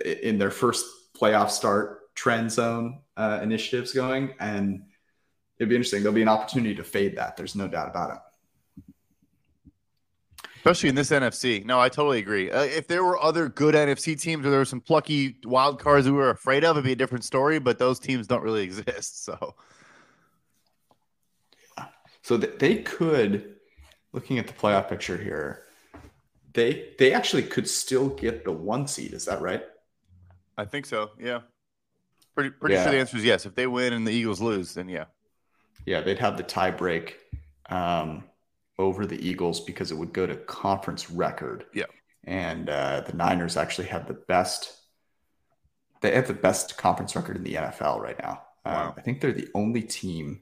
[0.05, 4.83] in their first playoff start, trend zone uh, initiatives going and
[5.59, 6.03] it'd be interesting.
[6.03, 7.37] There'll be an opportunity to fade that.
[7.37, 8.19] There's no doubt about it.
[10.65, 11.63] Especially in this NFC.
[11.65, 12.51] No, I totally agree.
[12.51, 16.07] Uh, if there were other good NFC teams or there were some plucky wild cards
[16.07, 19.25] we were afraid of, it'd be a different story, but those teams don't really exist.
[19.25, 19.55] So
[22.23, 23.57] So th- they could,
[24.13, 25.65] looking at the playoff picture here,
[26.55, 29.13] they they actually could still get the one seed.
[29.13, 29.63] Is that right?
[30.57, 31.11] I think so.
[31.19, 31.41] Yeah.
[32.35, 32.85] Pretty pretty Yeah.
[32.85, 33.45] sure the answer is yes.
[33.45, 35.07] If they win and the Eagles lose, then yeah.
[35.85, 37.19] Yeah, they'd have the tie break
[37.69, 38.25] um,
[38.79, 41.67] over the Eagles because it would go to conference record.
[41.75, 41.85] Yeah.
[42.25, 44.73] and uh, the Niners actually have the best.
[46.01, 48.43] They have the best conference record in the NFL right now.
[48.65, 48.95] Um, Wow.
[48.97, 50.41] I think they're the only team.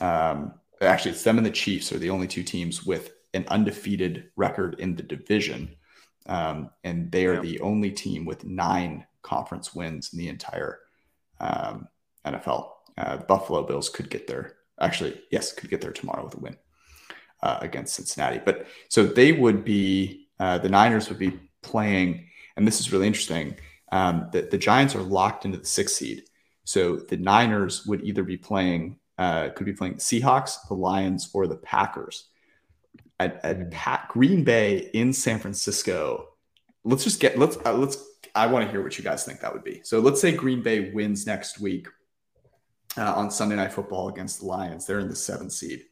[0.00, 4.30] Um, actually, it's them and the Chiefs are the only two teams with an undefeated
[4.36, 5.74] record in the division,
[6.26, 7.40] um, and they are Yeah.
[7.40, 10.80] the only team with nine conference wins in the entire
[11.40, 11.88] um,
[12.24, 12.70] NFL.
[12.96, 14.56] Uh, the Buffalo Bills could get there.
[14.80, 16.56] Actually, yes, could get there tomorrow with a win
[17.42, 18.40] uh, against Cincinnati.
[18.44, 23.06] But so they would be uh, the Niners would be playing, and this is really
[23.06, 23.56] interesting.
[23.90, 26.24] Um, the, the Giants are locked into the sixth seed,
[26.64, 31.30] so the Niners would either be playing, uh, could be playing the Seahawks, the Lions,
[31.34, 32.28] or the Packers.
[33.20, 36.28] At, at Pa- Green Bay in San Francisco,
[36.84, 37.98] let's just get let's uh, let's.
[38.34, 39.80] I want to hear what you guys think that would be.
[39.84, 41.86] So let's say Green Bay wins next week
[42.96, 44.86] uh, on Sunday Night Football against the Lions.
[44.86, 45.84] They're in the seventh seed.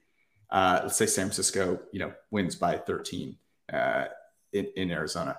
[0.51, 3.37] Uh, let's say San Francisco, you know, wins by 13
[3.73, 4.05] uh,
[4.53, 5.37] in, in Arizona.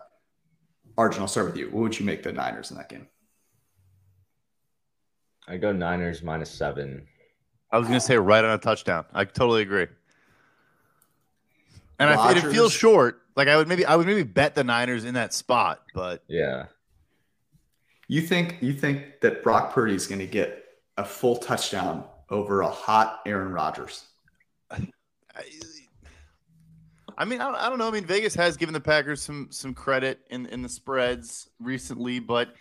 [0.97, 1.65] Arjun, I'll start with you.
[1.69, 3.08] What would you make the Niners in that game?
[5.47, 7.08] I go Niners minus seven.
[7.71, 9.06] I was gonna say right on a touchdown.
[9.13, 9.88] I totally agree.
[12.00, 13.21] And I, it feels short.
[13.36, 16.65] Like I would maybe I would maybe bet the Niners in that spot, but Yeah.
[18.08, 20.65] You think you think that Brock Purdy is going to get
[20.97, 24.06] a full touchdown over a hot Aaron Rodgers?
[25.36, 25.44] I,
[27.17, 27.88] I mean, I, don't- know.
[27.88, 32.20] I mean, Vegas has given the Packers some some credit in in the spreads recently,
[32.20, 32.56] but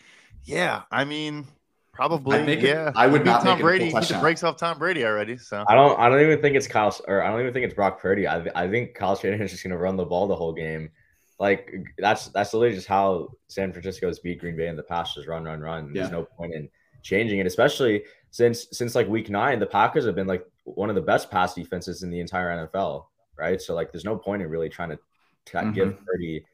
[0.44, 1.46] yeah, I mean,
[1.92, 2.92] probably I'd make it- yeah.
[2.96, 4.06] I would Beat not Tom make it a Brady.
[4.14, 5.37] He breaks off Tom Brady already.
[5.37, 5.98] So I don't.
[5.98, 8.26] I don't even think it's Kyle, or I don't even think it's Brock Purdy.
[8.26, 10.90] I, I think Kyle Shanahan is just going to run the ball the whole game.
[11.38, 15.14] Like that's that's literally just how San Francisco's beat Green Bay in the past.
[15.14, 15.92] Just run, run, run.
[15.92, 16.68] There's no point in
[17.03, 20.44] changing it, especially since since like week nine, the Packers have been like
[20.74, 23.06] one of the best pass defenses in the entire NFL.
[23.38, 23.60] Right.
[23.60, 24.98] So like, there's no point in really trying to
[25.46, 26.44] t- give Purdy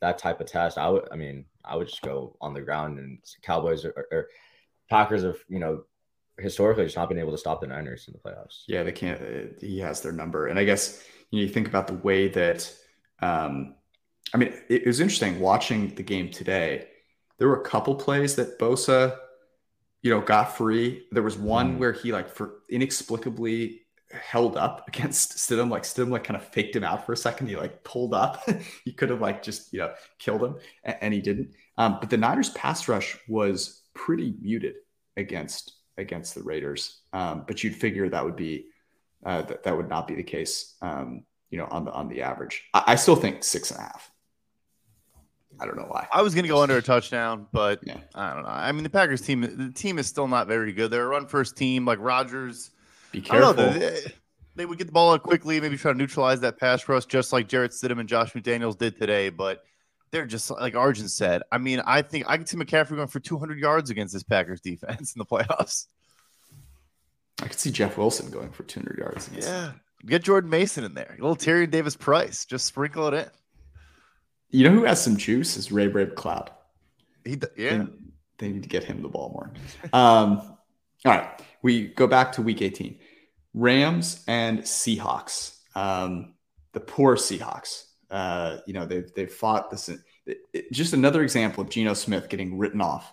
[0.00, 0.76] that type of test.
[0.78, 1.08] I would.
[1.12, 4.28] I mean, I would just go on the ground and Cowboys or, or
[4.90, 5.84] Packers have you know
[6.38, 8.64] historically just not been able to stop the Niners in the playoffs.
[8.66, 9.20] Yeah, they can't.
[9.20, 12.28] uh, He has their number, and I guess you, know, you think about the way
[12.28, 12.70] that.
[13.20, 13.76] Um,
[14.34, 16.88] I mean, it, it was interesting watching the game today.
[17.38, 19.16] There were a couple plays that Bosa,
[20.02, 21.06] you know, got free.
[21.12, 21.78] There was one Mhm.
[21.78, 25.70] where he like for inexplicably held up against Stidham.
[25.70, 27.48] Like Stidham like kind of faked him out for a second.
[27.48, 28.42] He like pulled up.
[28.84, 31.52] he could have like just you know killed him, and, and he didn't.
[31.78, 34.74] Um, but the Niners pass rush was pretty muted
[35.16, 37.00] against against the Raiders.
[37.12, 38.66] Um, but you'd figure that would be
[39.24, 40.76] uh, that that would not be the case.
[40.82, 43.82] Um, you know, on the on the average, I, I, still think six and a
[43.82, 44.10] half.
[45.62, 46.08] I don't know why.
[46.12, 47.98] I was going to go under a touchdown, but yeah.
[48.16, 48.48] I don't know.
[48.48, 50.90] I mean, the Packers team, the team is still not very good.
[50.90, 52.72] They're a run first team, like Rodgers.
[53.12, 53.54] Be careful.
[53.54, 54.00] Know, they,
[54.56, 57.32] they, would get the ball out quickly, maybe try to neutralize that pass rush, just
[57.32, 59.28] like Jarrett Stidham and Josh McDaniels did today.
[59.28, 59.62] But
[60.10, 61.42] they're just like Arjun said.
[61.52, 64.60] I mean, I think I can see McCaffrey going for 200 yards against this Packers
[64.60, 65.86] defense in the playoffs.
[67.40, 69.30] I could see Jeff Wilson going for 200 yards.
[69.32, 69.72] Yeah.
[70.04, 71.14] Get Jordan Mason in there.
[71.16, 72.44] A little Tyrion Davis Price.
[72.44, 73.30] Just sprinkle it in.
[74.52, 76.48] You know who has some juice is Ray Ray McCloud.
[77.24, 77.78] He, yeah.
[77.78, 77.86] They,
[78.38, 79.52] they, need to get him the ball more.
[79.92, 80.56] Um,
[81.04, 81.40] all right.
[81.62, 82.98] We go back to week 18.
[83.54, 85.58] Rams and Seahawks.
[85.74, 86.34] Um,
[86.72, 87.84] the poor Seahawks.
[88.10, 89.88] Uh, you know, they've, they've fought this.
[89.88, 90.00] It,
[90.52, 93.12] it, just another example of Geno Smith getting written off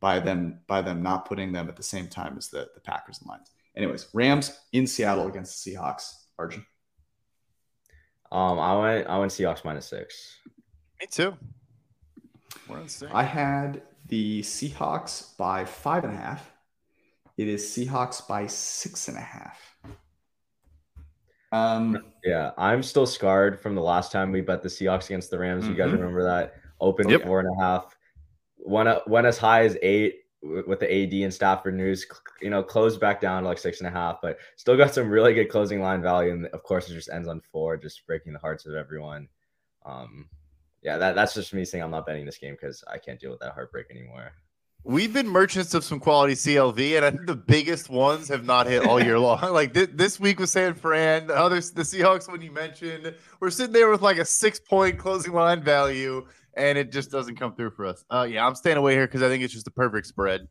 [0.00, 3.18] by them by them not putting them at the same time as the, the Packers
[3.20, 3.50] and Lions.
[3.76, 6.14] Anyways, Rams in Seattle against the Seahawks.
[6.38, 6.64] Arjun.
[8.32, 10.38] Um, I went I went Seahawks minus six.
[11.00, 11.36] Me too.
[13.12, 16.52] I had the Seahawks by five and a half.
[17.36, 19.58] It is Seahawks by six and a half.
[21.52, 25.38] Um, yeah, I'm still scarred from the last time we bet the Seahawks against the
[25.38, 25.64] Rams.
[25.64, 25.72] Mm-hmm.
[25.72, 25.96] You guys mm-hmm.
[25.96, 26.54] remember that?
[26.80, 27.22] Open yep.
[27.24, 27.96] four and a half,
[28.58, 32.06] went went as high as eight with the AD and Stafford news.
[32.40, 35.10] You know, closed back down to like six and a half, but still got some
[35.10, 36.32] really good closing line value.
[36.32, 39.28] And of course, it just ends on four, just breaking the hearts of everyone.
[39.84, 40.28] Um,
[40.82, 43.30] yeah, that, that's just me saying I'm not betting this game because I can't deal
[43.30, 44.32] with that heartbreak anymore.
[44.82, 48.66] We've been merchants of some quality CLV, and I think the biggest ones have not
[48.66, 49.40] hit all year long.
[49.52, 53.50] like th- this week with San Fran, the others, the Seahawks, when you mentioned, we're
[53.50, 57.54] sitting there with like a six point closing line value, and it just doesn't come
[57.54, 58.04] through for us.
[58.10, 60.48] Uh, yeah, I'm staying away here because I think it's just the perfect spread.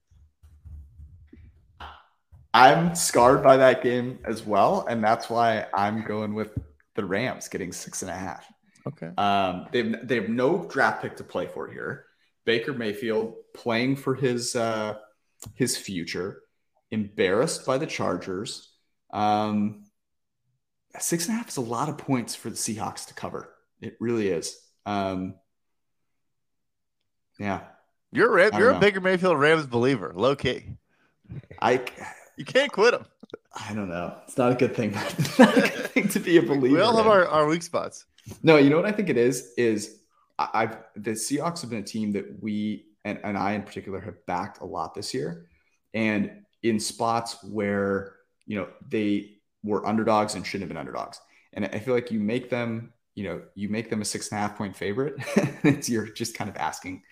[2.53, 6.55] I'm scarred by that game as well, and that's why I'm going with
[6.95, 8.45] the Rams getting six and a half.
[8.89, 9.11] Okay.
[9.17, 12.05] Um, they have, they have no draft pick to play for here.
[12.45, 14.95] Baker Mayfield playing for his uh,
[15.53, 16.41] his future,
[16.91, 18.73] embarrassed by the Chargers.
[19.11, 19.85] Um,
[20.99, 23.53] six and a half is a lot of points for the Seahawks to cover.
[23.81, 24.57] It really is.
[24.85, 25.35] Um,
[27.39, 27.61] yeah,
[28.11, 30.63] you're a, you're a Baker Mayfield Rams believer, low key.
[31.61, 31.83] I
[32.37, 33.05] you can't quit him.
[33.53, 34.15] I don't know.
[34.25, 34.91] It's not a good thing.
[35.39, 36.75] not a good thing to be a believer.
[36.75, 38.05] We all have our, our weak spots.
[38.43, 39.99] No, you know what I think it is is
[40.37, 44.25] I've the Seahawks have been a team that we and, and I in particular have
[44.25, 45.47] backed a lot this year.
[45.93, 48.15] And in spots where,
[48.45, 51.19] you know, they were underdogs and shouldn't have been underdogs.
[51.53, 54.37] And I feel like you make them, you know, you make them a six and
[54.37, 55.15] a half point favorite.
[55.89, 57.03] you're just kind of asking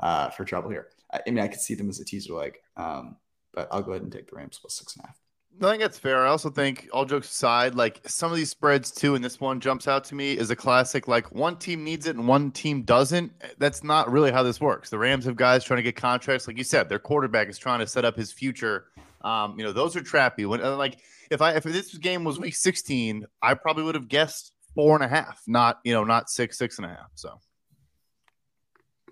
[0.00, 0.88] uh, for trouble here.
[1.12, 3.16] I, I mean, I could see them as a teaser like, um,
[3.54, 5.16] but I'll go ahead and take the Rams plus six and a half.
[5.62, 6.26] I think that's fair.
[6.26, 9.58] I also think, all jokes aside, like some of these spreads too, and this one
[9.58, 11.08] jumps out to me is a classic.
[11.08, 13.32] Like one team needs it and one team doesn't.
[13.58, 14.90] That's not really how this works.
[14.90, 16.88] The Rams have guys trying to get contracts, like you said.
[16.88, 18.86] Their quarterback is trying to set up his future.
[19.22, 20.46] Um, you know, those are trappy.
[20.46, 20.98] When uh, like
[21.30, 25.04] if I if this game was week 16, I probably would have guessed four and
[25.04, 27.10] a half, not you know, not six, six and a half.
[27.14, 27.40] So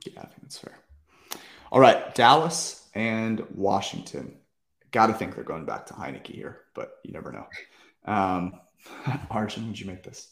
[0.05, 0.79] yeah, I think that's fair.
[1.73, 4.37] All right, Dallas and Washington
[4.95, 7.47] got to think they're going back to Heinicke here, but you never know.
[8.07, 8.61] Um,
[9.31, 10.31] Arjun, would you make this?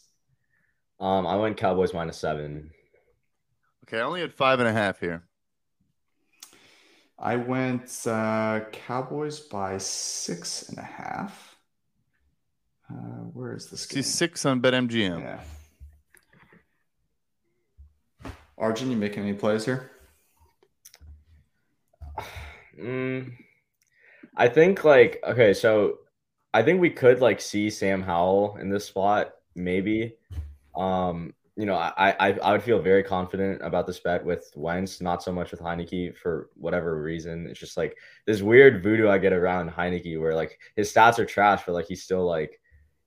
[1.01, 2.71] Um, I went Cowboys minus seven.
[3.83, 5.23] Okay, I only had five and a half here.
[7.19, 11.57] I went uh, Cowboys by six and a half.
[12.89, 13.85] Uh, where is this?
[13.85, 14.01] Game?
[14.01, 15.19] See six on BetMGM.
[15.19, 15.39] Yeah.
[18.57, 19.91] Arjun, you making any plays here?
[22.79, 23.33] Mm,
[24.35, 25.99] I think like okay, so
[26.53, 30.15] I think we could like see Sam Howell in this spot, maybe.
[30.75, 35.01] Um, you know, I, I I would feel very confident about this bet with Wentz,
[35.01, 37.45] not so much with Heinicke for whatever reason.
[37.47, 41.25] It's just like this weird voodoo I get around Heinicke where like his stats are
[41.25, 42.59] trash, but like he's still like,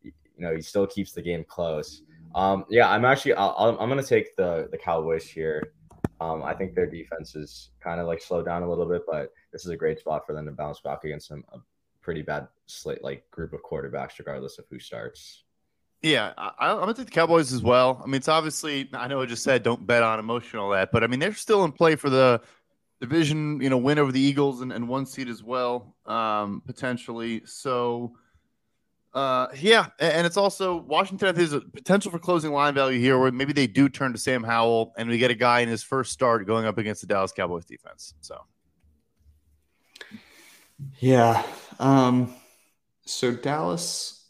[0.03, 2.03] you know, he still keeps the game close.
[2.37, 5.73] Um, yeah, I'm actually I'll, I'm gonna take the the Cowboys here.
[6.21, 9.33] Um, I think their defense is kind of like slowed down a little bit, but
[9.57, 11.59] this is a great spot for them to bounce back against some a
[12.03, 15.45] pretty bad slate like group of quarterbacks, regardless of who starts.
[16.03, 18.01] Yeah, I, am gonna take the Cowboys as well.
[18.03, 21.03] I mean, it's obviously I know I just said don't bet on emotional that, but
[21.03, 22.43] I mean they're still in play for the
[23.01, 27.43] division, you know, win over the Eagles and, and one seed as well, um, potentially.
[27.47, 28.15] So
[29.17, 33.33] uh, yeah, and it's also Washington has a potential for closing line value here, where
[33.33, 36.13] maybe they do turn to Sam Howell, and we get a guy in his first
[36.13, 38.13] start going up against the Dallas Cowboys defense.
[38.21, 38.43] So,
[40.99, 41.43] Yeah.
[41.79, 42.35] Um,
[43.05, 44.25] so Dallas,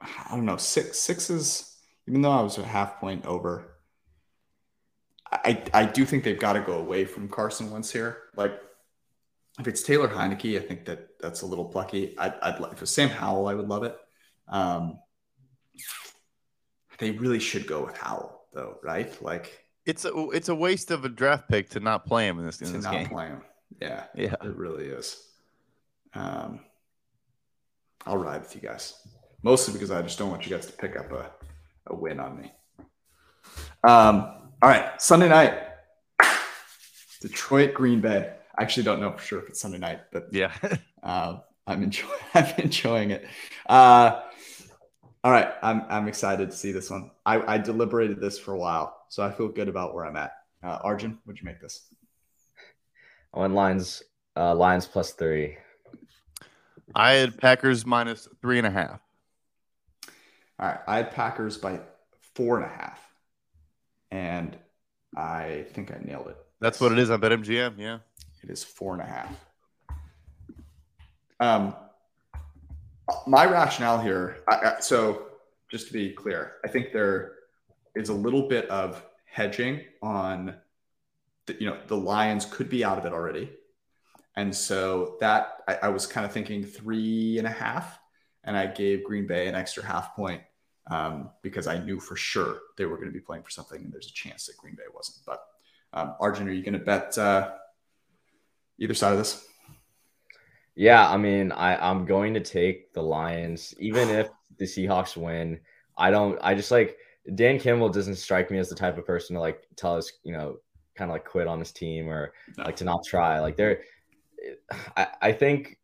[0.00, 1.76] I don't know, six sixes,
[2.06, 3.74] even though I was a half point over.
[5.30, 8.16] I, I do think they've got to go away from Carson Wentz here.
[8.34, 8.58] Like,
[9.58, 12.16] if it's Taylor Heinicke, I think that that's a little plucky.
[12.16, 13.96] I'd, I'd if it was Sam Howell, I would love it.
[14.46, 14.98] Um,
[16.98, 19.20] they really should go with Howell, though, right?
[19.22, 22.46] Like, it's a it's a waste of a draft pick to not play him in
[22.46, 23.08] this, in to this not game.
[23.08, 23.42] play him.
[23.80, 24.34] Yeah, Yeah.
[24.42, 25.22] it really is.
[26.14, 26.60] Um,
[28.06, 28.94] I'll ride with you guys,
[29.42, 31.30] mostly because I just don't want you guys to pick up a,
[31.88, 32.52] a win on me.
[33.84, 34.20] Um,
[34.62, 35.58] all right, Sunday night,
[37.20, 38.32] Detroit, Green Bay.
[38.58, 40.52] I actually don't know for sure if it's Sunday night, but Yeah.
[41.02, 42.10] uh, I'm enjoying.
[42.34, 43.26] I'm enjoying it.
[43.68, 44.22] Uh,
[45.22, 47.10] all right, I'm I'm excited to see this one.
[47.26, 50.32] I, I deliberated this for a while, so I feel good about where I'm at.
[50.62, 51.88] Uh, Arjun, what'd you make this?
[53.34, 54.02] I went Lions,
[54.36, 55.58] uh, Lions plus three.
[56.94, 59.00] I had Packers minus three and a half.
[60.58, 61.80] All right, I had Packers by
[62.34, 63.00] four and a half,
[64.10, 64.56] and
[65.16, 66.36] I think I nailed it.
[66.60, 67.10] That's what it is.
[67.10, 67.74] I bet MGM.
[67.78, 67.98] Yeah.
[68.42, 69.44] It is four and a half.
[71.40, 71.74] Um,
[73.26, 74.38] my rationale here.
[74.48, 75.26] I, I, so,
[75.70, 77.34] just to be clear, I think there
[77.94, 80.54] is a little bit of hedging on.
[81.58, 83.50] You know, the Lions could be out of it already,
[84.36, 87.98] and so that I, I was kind of thinking three and a half,
[88.44, 90.42] and I gave Green Bay an extra half point
[90.90, 93.92] um, because I knew for sure they were going to be playing for something, and
[93.92, 95.18] there's a chance that Green Bay wasn't.
[95.26, 95.40] But
[95.92, 97.52] um, Arjun, are you going to bet uh,
[98.78, 99.46] either side of this?
[100.74, 104.28] Yeah, I mean, I, I'm going to take the Lions, even if
[104.58, 105.58] the Seahawks win.
[105.96, 106.96] I don't, I just like
[107.34, 110.32] Dan Campbell doesn't strike me as the type of person to like tell us, you
[110.32, 110.58] know,
[110.98, 112.64] kind of like quit on his team or No.
[112.64, 113.40] like to not try.
[113.40, 113.82] Like they're,
[114.96, 115.78] I, I think,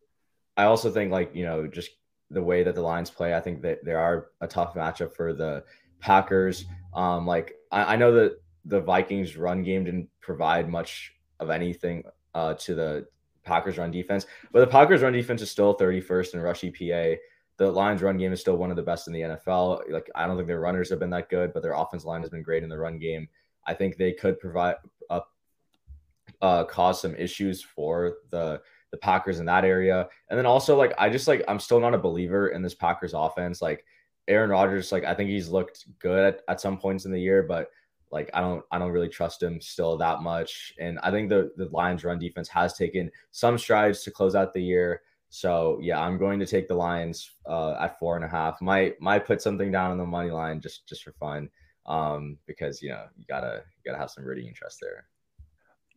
[0.57, 1.91] I also think like, you know, just
[2.31, 5.33] the way that the Lions play, I think that there are a tough matchup for
[5.33, 5.65] the
[6.01, 6.65] Packers.
[6.95, 12.03] Um, like I, I know that the Vikings run game didn't provide much of anything
[12.35, 13.07] uh, to the
[13.45, 17.17] Packers run defense, but the Packers run defense is still 31st in rush EPA.
[17.57, 19.83] The Lions run game is still one of the best in the NFL.
[19.91, 22.31] Like I don't think their runners have been that good, but their offense line has
[22.31, 23.29] been great in the run game.
[23.67, 24.77] I think they could provide
[25.11, 25.21] uh,
[26.41, 28.61] uh, cause some issues for the
[28.91, 30.09] the Packers in that area.
[30.31, 33.13] And then also like I just like I'm still not a believer in this Packers
[33.13, 33.61] offense.
[33.61, 33.85] Like
[34.29, 37.43] Aaron Rodgers, like I think he's looked good at, at some points in the year,
[37.43, 37.71] but
[38.11, 40.73] like I don't I don't really trust him still that much.
[40.79, 44.55] And I think the the Lions run defense has taken some strides to close out
[44.55, 45.03] the year.
[45.31, 48.63] So yeah, I'm going to take the Lions uh, at four and a half.
[48.63, 51.51] Might might put something down on the money line just just for fun,
[51.87, 55.07] um, because you know you gotta you gotta have some rooting interest there.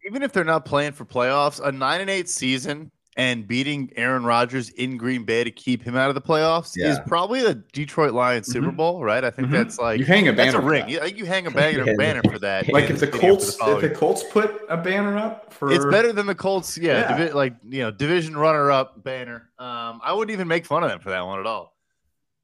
[0.05, 4.23] Even if they're not playing for playoffs, a nine and eight season and beating Aaron
[4.23, 6.91] Rodgers in Green Bay to keep him out of the playoffs Yeah.
[6.91, 8.75] is probably the Detroit Lions Super Mhm.
[8.77, 9.23] Bowl, right?
[9.23, 9.53] I think Mhm.
[9.53, 10.93] that's like You hang a that's a banner for ring.
[10.99, 11.17] that.
[11.17, 11.93] You hang a banner, Yeah.
[11.97, 12.71] banner for that.
[12.71, 15.83] Like if the stadium for Colts, if the Colts put a banner up for, It's
[15.85, 17.17] better than the Colts, yeah, Yeah.
[17.17, 19.49] divi- like you know, division runner-up banner.
[19.57, 21.75] Um, I wouldn't even make fun of them for that one at all.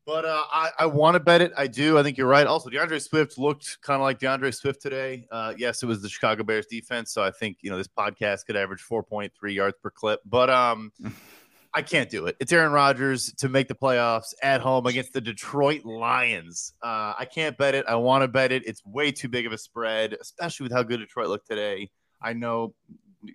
[0.05, 1.53] But uh, I, I want to bet it.
[1.55, 1.97] I do.
[1.97, 2.45] I think you're right.
[2.45, 5.25] Also, D'Andre Swift looked kind of like D'Andre Swift today.
[5.31, 8.45] Uh, yes, it was the Chicago Bears defense, so I think you know this podcast
[8.45, 10.19] could average 4.3 yards per clip.
[10.25, 10.91] But um,
[11.73, 12.35] I can't do it.
[12.39, 16.73] It's Aaron Rodgers to make the playoffs at home against the Detroit Lions.
[16.83, 17.85] Uh, I can't bet it.
[17.87, 18.67] I want to bet it.
[18.67, 21.89] It's way too big of a spread, especially with how good Detroit looked today.
[22.21, 22.75] I know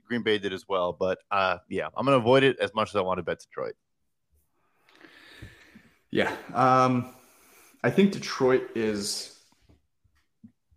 [0.07, 2.91] Green Bay did as well, but uh, yeah, I'm going to avoid it as much
[2.91, 3.75] as I want to bet Detroit.
[6.11, 6.35] Yeah.
[6.55, 7.15] Um,
[7.83, 9.39] I think Detroit is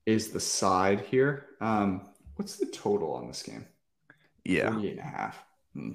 [0.06, 1.46] is the side here.
[1.62, 2.02] Um,
[2.36, 3.66] what's the total on this game?
[4.44, 4.72] Yeah.
[4.72, 5.44] 48 and a half.
[5.74, 5.92] Hmm.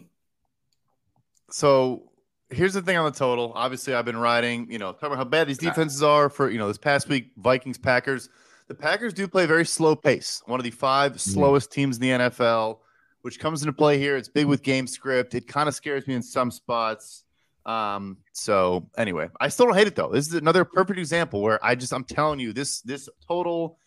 [1.50, 2.10] So
[2.50, 3.52] here's the thing on the total.
[3.54, 6.58] Obviously, I've been riding, you know, talking about how bad these defenses are for, you
[6.58, 8.28] know, this past week, Vikings, Packers.
[8.68, 12.02] The Packers do play a very slow pace, one of the five slowest teams in
[12.02, 12.78] the NFL,
[13.22, 14.16] which comes into play here.
[14.16, 15.34] It's big with game script.
[15.34, 17.24] It kind of scares me in some spots.
[17.66, 20.08] Um, so anyway, I still don't hate it though.
[20.12, 23.78] This is another perfect example where I just I'm telling you this this total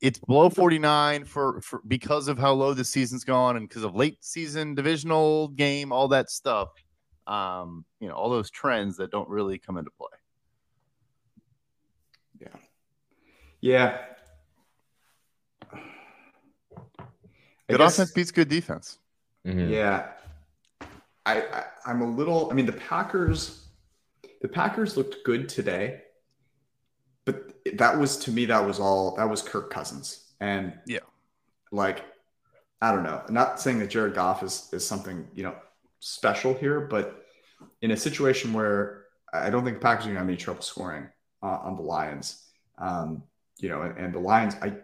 [0.00, 3.94] it's below 49 for, for because of how low the season's gone and because of
[3.94, 6.70] late season divisional game, all that stuff
[7.26, 10.08] um, you know, all those trends that don't really come into play.
[12.40, 12.48] Yeah.
[13.60, 13.98] Yeah.
[15.70, 15.76] I
[17.68, 18.98] Good guess- offense beats good defense.
[19.46, 19.70] Mhm.
[19.70, 20.08] Yeah.
[21.30, 23.66] I, I I'm a little I mean the Packers
[24.40, 26.02] the Packers looked good today.
[27.24, 30.32] But that was to me that was all that was Kirk Cousins.
[30.40, 31.00] And Yeah.
[31.70, 32.04] like
[32.82, 33.22] I don't know.
[33.26, 35.54] I'm not saying that Jared Goff is is something, you know,
[36.00, 37.26] special here, but
[37.82, 40.62] in a situation where I don't think the Packers are going to have any trouble
[40.62, 41.08] scoring
[41.42, 42.46] uh, on the Lions,
[42.78, 43.22] um,
[43.58, 44.74] you know, and, and, the Lions, I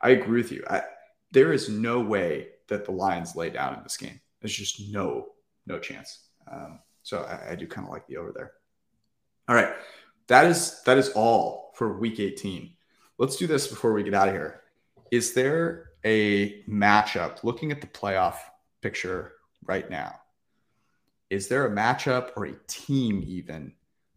[0.00, 0.64] I agree with you.
[0.68, 0.82] I,
[1.30, 4.20] there is no way that the Lions lay down in this game.
[4.40, 5.28] There's just no
[5.66, 6.28] no chance.
[6.50, 8.52] Um, so I, I do kind of like the over there.
[9.48, 9.74] All right,
[10.28, 12.72] that is that is all for Week 18.
[13.18, 14.62] Let's do this before we get out of here.
[15.10, 18.36] Is there a matchup looking at the playoff
[18.80, 19.32] picture
[19.64, 20.14] right now?
[21.30, 23.72] Is there a matchup or a team even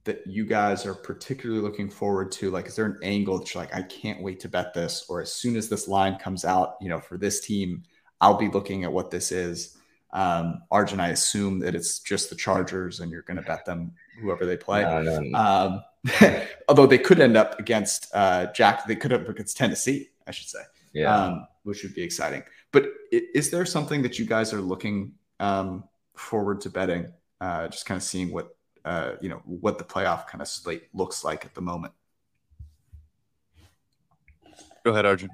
[0.05, 2.51] that you guys are particularly looking forward to?
[2.51, 5.05] Like, is there an angle that you're like, I can't wait to bet this?
[5.09, 7.83] Or as soon as this line comes out, you know, for this team,
[8.21, 9.77] I'll be looking at what this is.
[10.15, 13.91] Um, Arjun, I assume that it's just the Chargers and you're going to bet them
[14.21, 14.81] whoever they play.
[14.81, 15.37] No, no, no.
[15.37, 15.83] Um,
[16.69, 20.47] although they could end up against uh, Jack, they could have against Tennessee, I should
[20.47, 20.61] say.
[20.93, 21.13] Yeah.
[21.13, 22.43] Um, which would be exciting.
[22.71, 25.83] But is there something that you guys are looking um,
[26.15, 27.11] forward to betting?
[27.41, 28.55] Uh, just kind of seeing what
[28.85, 31.93] uh, you know what the playoff kind of slate looks like at the moment.
[34.85, 35.29] Go ahead, Arjun.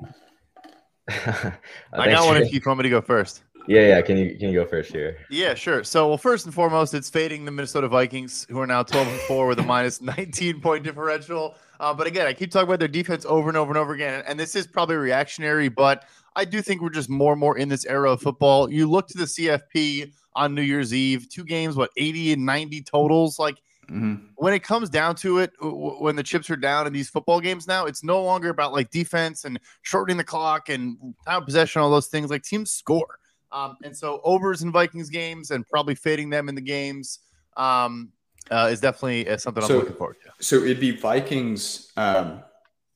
[1.09, 1.53] I,
[1.93, 3.43] I got one if you want me to go first.
[3.67, 4.01] Yeah, yeah.
[4.01, 5.17] Can you can you go first here?
[5.29, 5.83] Yeah, sure.
[5.83, 9.19] So, well, first and foremost, it's fading the Minnesota Vikings, who are now 12 and
[9.21, 11.55] 4 with a minus 19 point differential.
[11.79, 14.23] Uh, but again, I keep talking about their defense over and over and over again,
[14.27, 16.05] and this is probably reactionary, but
[16.35, 18.71] I do think we're just more and more in this era of football.
[18.71, 22.81] You look to the CFP on New Year's Eve, two games, what 80 and 90
[22.81, 23.57] totals, like.
[23.89, 24.27] Mm-hmm.
[24.35, 27.67] When it comes down to it, when the chips are down in these football games
[27.67, 31.91] now, it's no longer about like defense and shortening the clock and time possession, all
[31.91, 32.29] those things.
[32.29, 33.19] Like teams score.
[33.51, 37.19] Um, and so overs in Vikings games and probably fading them in the games
[37.57, 38.11] um,
[38.49, 40.43] uh, is definitely uh, something so, I'm looking forward to.
[40.43, 41.91] So it'd be Vikings.
[41.97, 42.43] Um,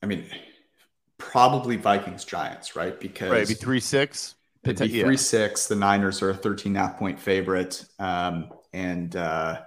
[0.02, 0.26] I mean,
[1.18, 2.98] probably Vikings Giants, right?
[2.98, 4.34] Because right, it'd be three six.
[4.64, 5.68] It'd be three six.
[5.68, 9.60] The Niners are a 13 half point favorite, um, and uh,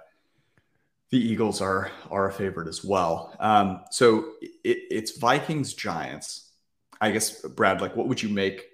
[1.10, 3.34] the Eagles are are a favorite as well.
[3.40, 6.52] Um, so it, it's Vikings Giants.
[7.00, 8.64] I guess Brad, like, what would you make?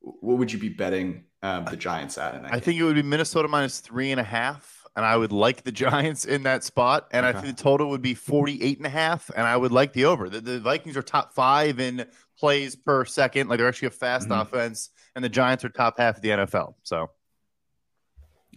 [0.00, 2.34] What would you be betting um, the Giants at?
[2.34, 2.60] In I game?
[2.60, 5.72] think it would be Minnesota minus three and a half, and I would like the
[5.86, 7.08] Giants in that spot.
[7.12, 7.36] And okay.
[7.36, 10.06] I think the total would be 48 and a half, and I would like the
[10.06, 10.28] over.
[10.28, 12.06] The, the Vikings are top five in
[12.38, 13.48] plays per second.
[13.48, 14.40] Like they're actually a fast mm-hmm.
[14.40, 16.74] offense, and the Giants are top half of the NFL.
[16.82, 17.10] So,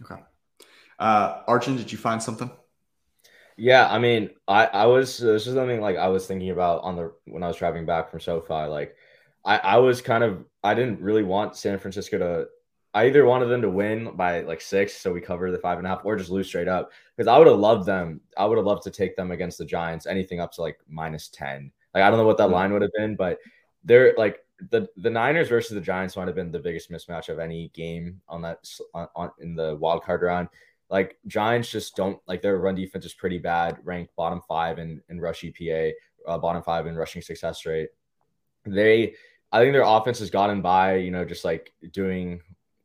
[0.02, 0.20] okay.
[0.98, 2.50] Uh, Arjun, did you find something?
[3.56, 6.96] Yeah, I mean, I I was this is something like I was thinking about on
[6.96, 8.66] the when I was driving back from SoFi.
[8.66, 8.96] Like,
[9.44, 12.48] I I was kind of I didn't really want San Francisco to
[12.94, 15.86] I either wanted them to win by like six, so we cover the five and
[15.86, 16.92] a half, or just lose straight up.
[17.16, 18.20] Because I would have loved them.
[18.36, 21.28] I would have loved to take them against the Giants, anything up to like minus
[21.28, 21.72] ten.
[21.92, 22.54] Like I don't know what that mm-hmm.
[22.54, 23.38] line would have been, but
[23.82, 24.38] they're like
[24.70, 28.20] the the Niners versus the Giants might have been the biggest mismatch of any game
[28.28, 28.64] on that
[28.94, 30.48] on, on in the wild card round.
[30.88, 35.02] Like Giants just don't like their run defense is pretty bad, ranked bottom five in
[35.08, 35.92] in rush EPA,
[36.28, 37.88] uh, bottom five in rushing success rate.
[38.64, 39.14] They
[39.50, 42.40] I think their offense has gotten by, you know, just like doing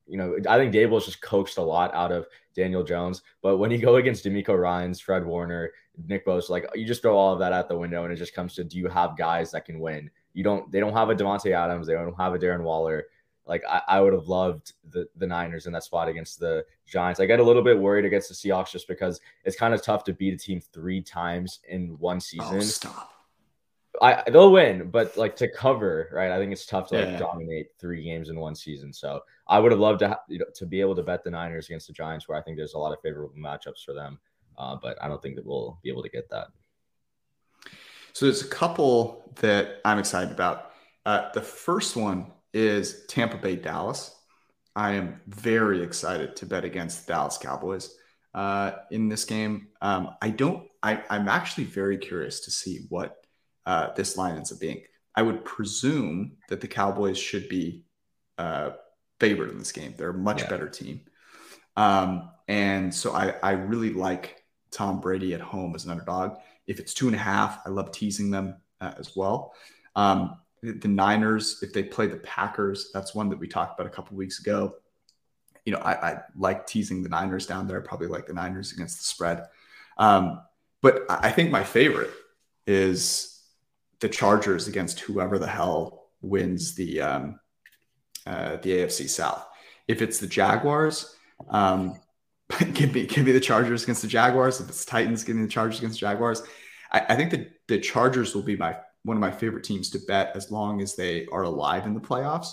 [0.09, 3.21] you know, I think Daboll's just coaxed a lot out of Daniel Jones.
[3.41, 5.71] But when you go against DeMeco Ryans, Fred Warner,
[6.07, 8.33] Nick Bosa, like you just throw all of that out the window, and it just
[8.33, 10.09] comes to do you have guys that can win?
[10.33, 10.71] You don't.
[10.71, 11.87] They don't have a Davante Adams.
[11.87, 13.05] They don't have a Darren Waller.
[13.45, 17.19] Like I, I would have loved the the Niners in that spot against the Giants.
[17.19, 20.03] I get a little bit worried against the Seahawks just because it's kind of tough
[20.05, 22.57] to beat a team three times in one oh, season.
[22.57, 23.18] Oh, stop.
[24.01, 26.31] I they'll win, but like to cover, right?
[26.31, 27.17] I think it's tough to like yeah.
[27.17, 28.93] dominate three games in one season.
[28.93, 31.31] So I would have loved to ha- you know, to be able to bet the
[31.31, 34.19] Niners against the Giants, where I think there's a lot of favorable matchups for them.
[34.57, 36.47] Uh, but I don't think that we'll be able to get that.
[38.13, 40.71] So there's a couple that I'm excited about.
[41.05, 44.15] Uh, the first one is Tampa Bay Dallas.
[44.75, 47.95] I am very excited to bet against the Dallas Cowboys
[48.33, 49.67] uh, in this game.
[49.81, 50.67] Um, I don't.
[50.81, 53.18] I, I'm actually very curious to see what
[53.69, 54.81] uh, this line ends up being.
[55.15, 57.83] I would presume that the Cowboys should be
[58.39, 58.71] uh,
[59.19, 59.93] favored in this game.
[59.95, 60.49] They're a much yeah.
[60.49, 61.01] better team.
[61.77, 66.37] Um, and so I, I really like Tom Brady at home as an underdog.
[66.65, 69.53] If it's two and a half, I love teasing them uh, as well.
[69.95, 73.95] Um, the Niners, if they play the Packers, that's one that we talked about a
[73.95, 74.77] couple weeks ago.
[75.65, 77.79] You know, I, I, like teasing the Niners down there.
[77.79, 79.45] I probably like the Niners against the spread.
[79.99, 80.41] Um,
[80.81, 82.09] but I think my favorite
[82.65, 83.38] is
[83.99, 87.39] the Chargers against whoever the hell wins the um,
[88.25, 89.45] uh, the AFC South.
[89.87, 91.15] If it's the Jaguars,
[91.49, 91.99] um,
[92.73, 94.59] give me give me the Chargers against the Jaguars.
[94.59, 96.43] If it's Titans, give me the Chargers against the Jaguars.
[96.91, 99.99] I, I think that the Chargers will be my one of my favorite teams to
[99.99, 102.49] bet as long as they are alive in the playoffs.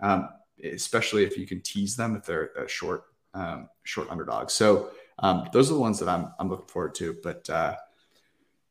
[0.00, 0.28] Um,
[0.64, 4.52] especially if you can tease them if they're a short um, short underdogs.
[4.52, 4.90] So
[5.20, 7.16] um, those are the ones that I'm I'm looking forward to.
[7.22, 7.76] But uh,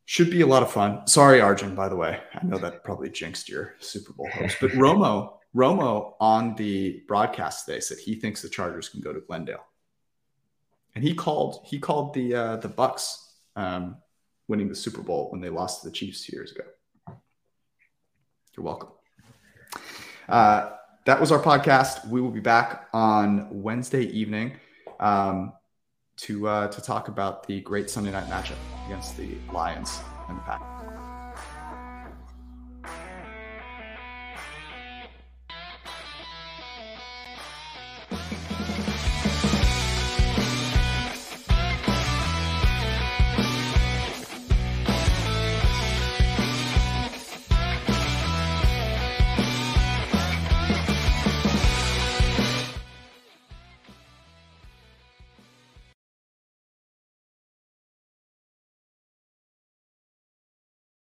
[0.08, 1.06] should be a lot of fun.
[1.06, 2.18] Sorry, Arjun, by the way.
[2.34, 4.56] I know that probably jinxed your Super Bowl hopes.
[4.62, 9.20] But Romo, Romo on the broadcast today said he thinks the Chargers can go to
[9.20, 9.66] Glendale.
[10.96, 13.18] And he called he called the uh, the Bucs
[13.58, 13.98] um,
[14.48, 16.64] winning the Super Bowl when they lost to the Chiefs two years ago.
[18.56, 18.90] You're welcome.
[20.30, 20.72] Uh,
[21.06, 22.08] that was our podcast.
[22.08, 24.54] We will be back on Wednesday evening
[25.02, 25.52] um,
[26.18, 30.42] to uh, to talk about the great Sunday night matchup against the Lions and the
[30.42, 30.77] Packers.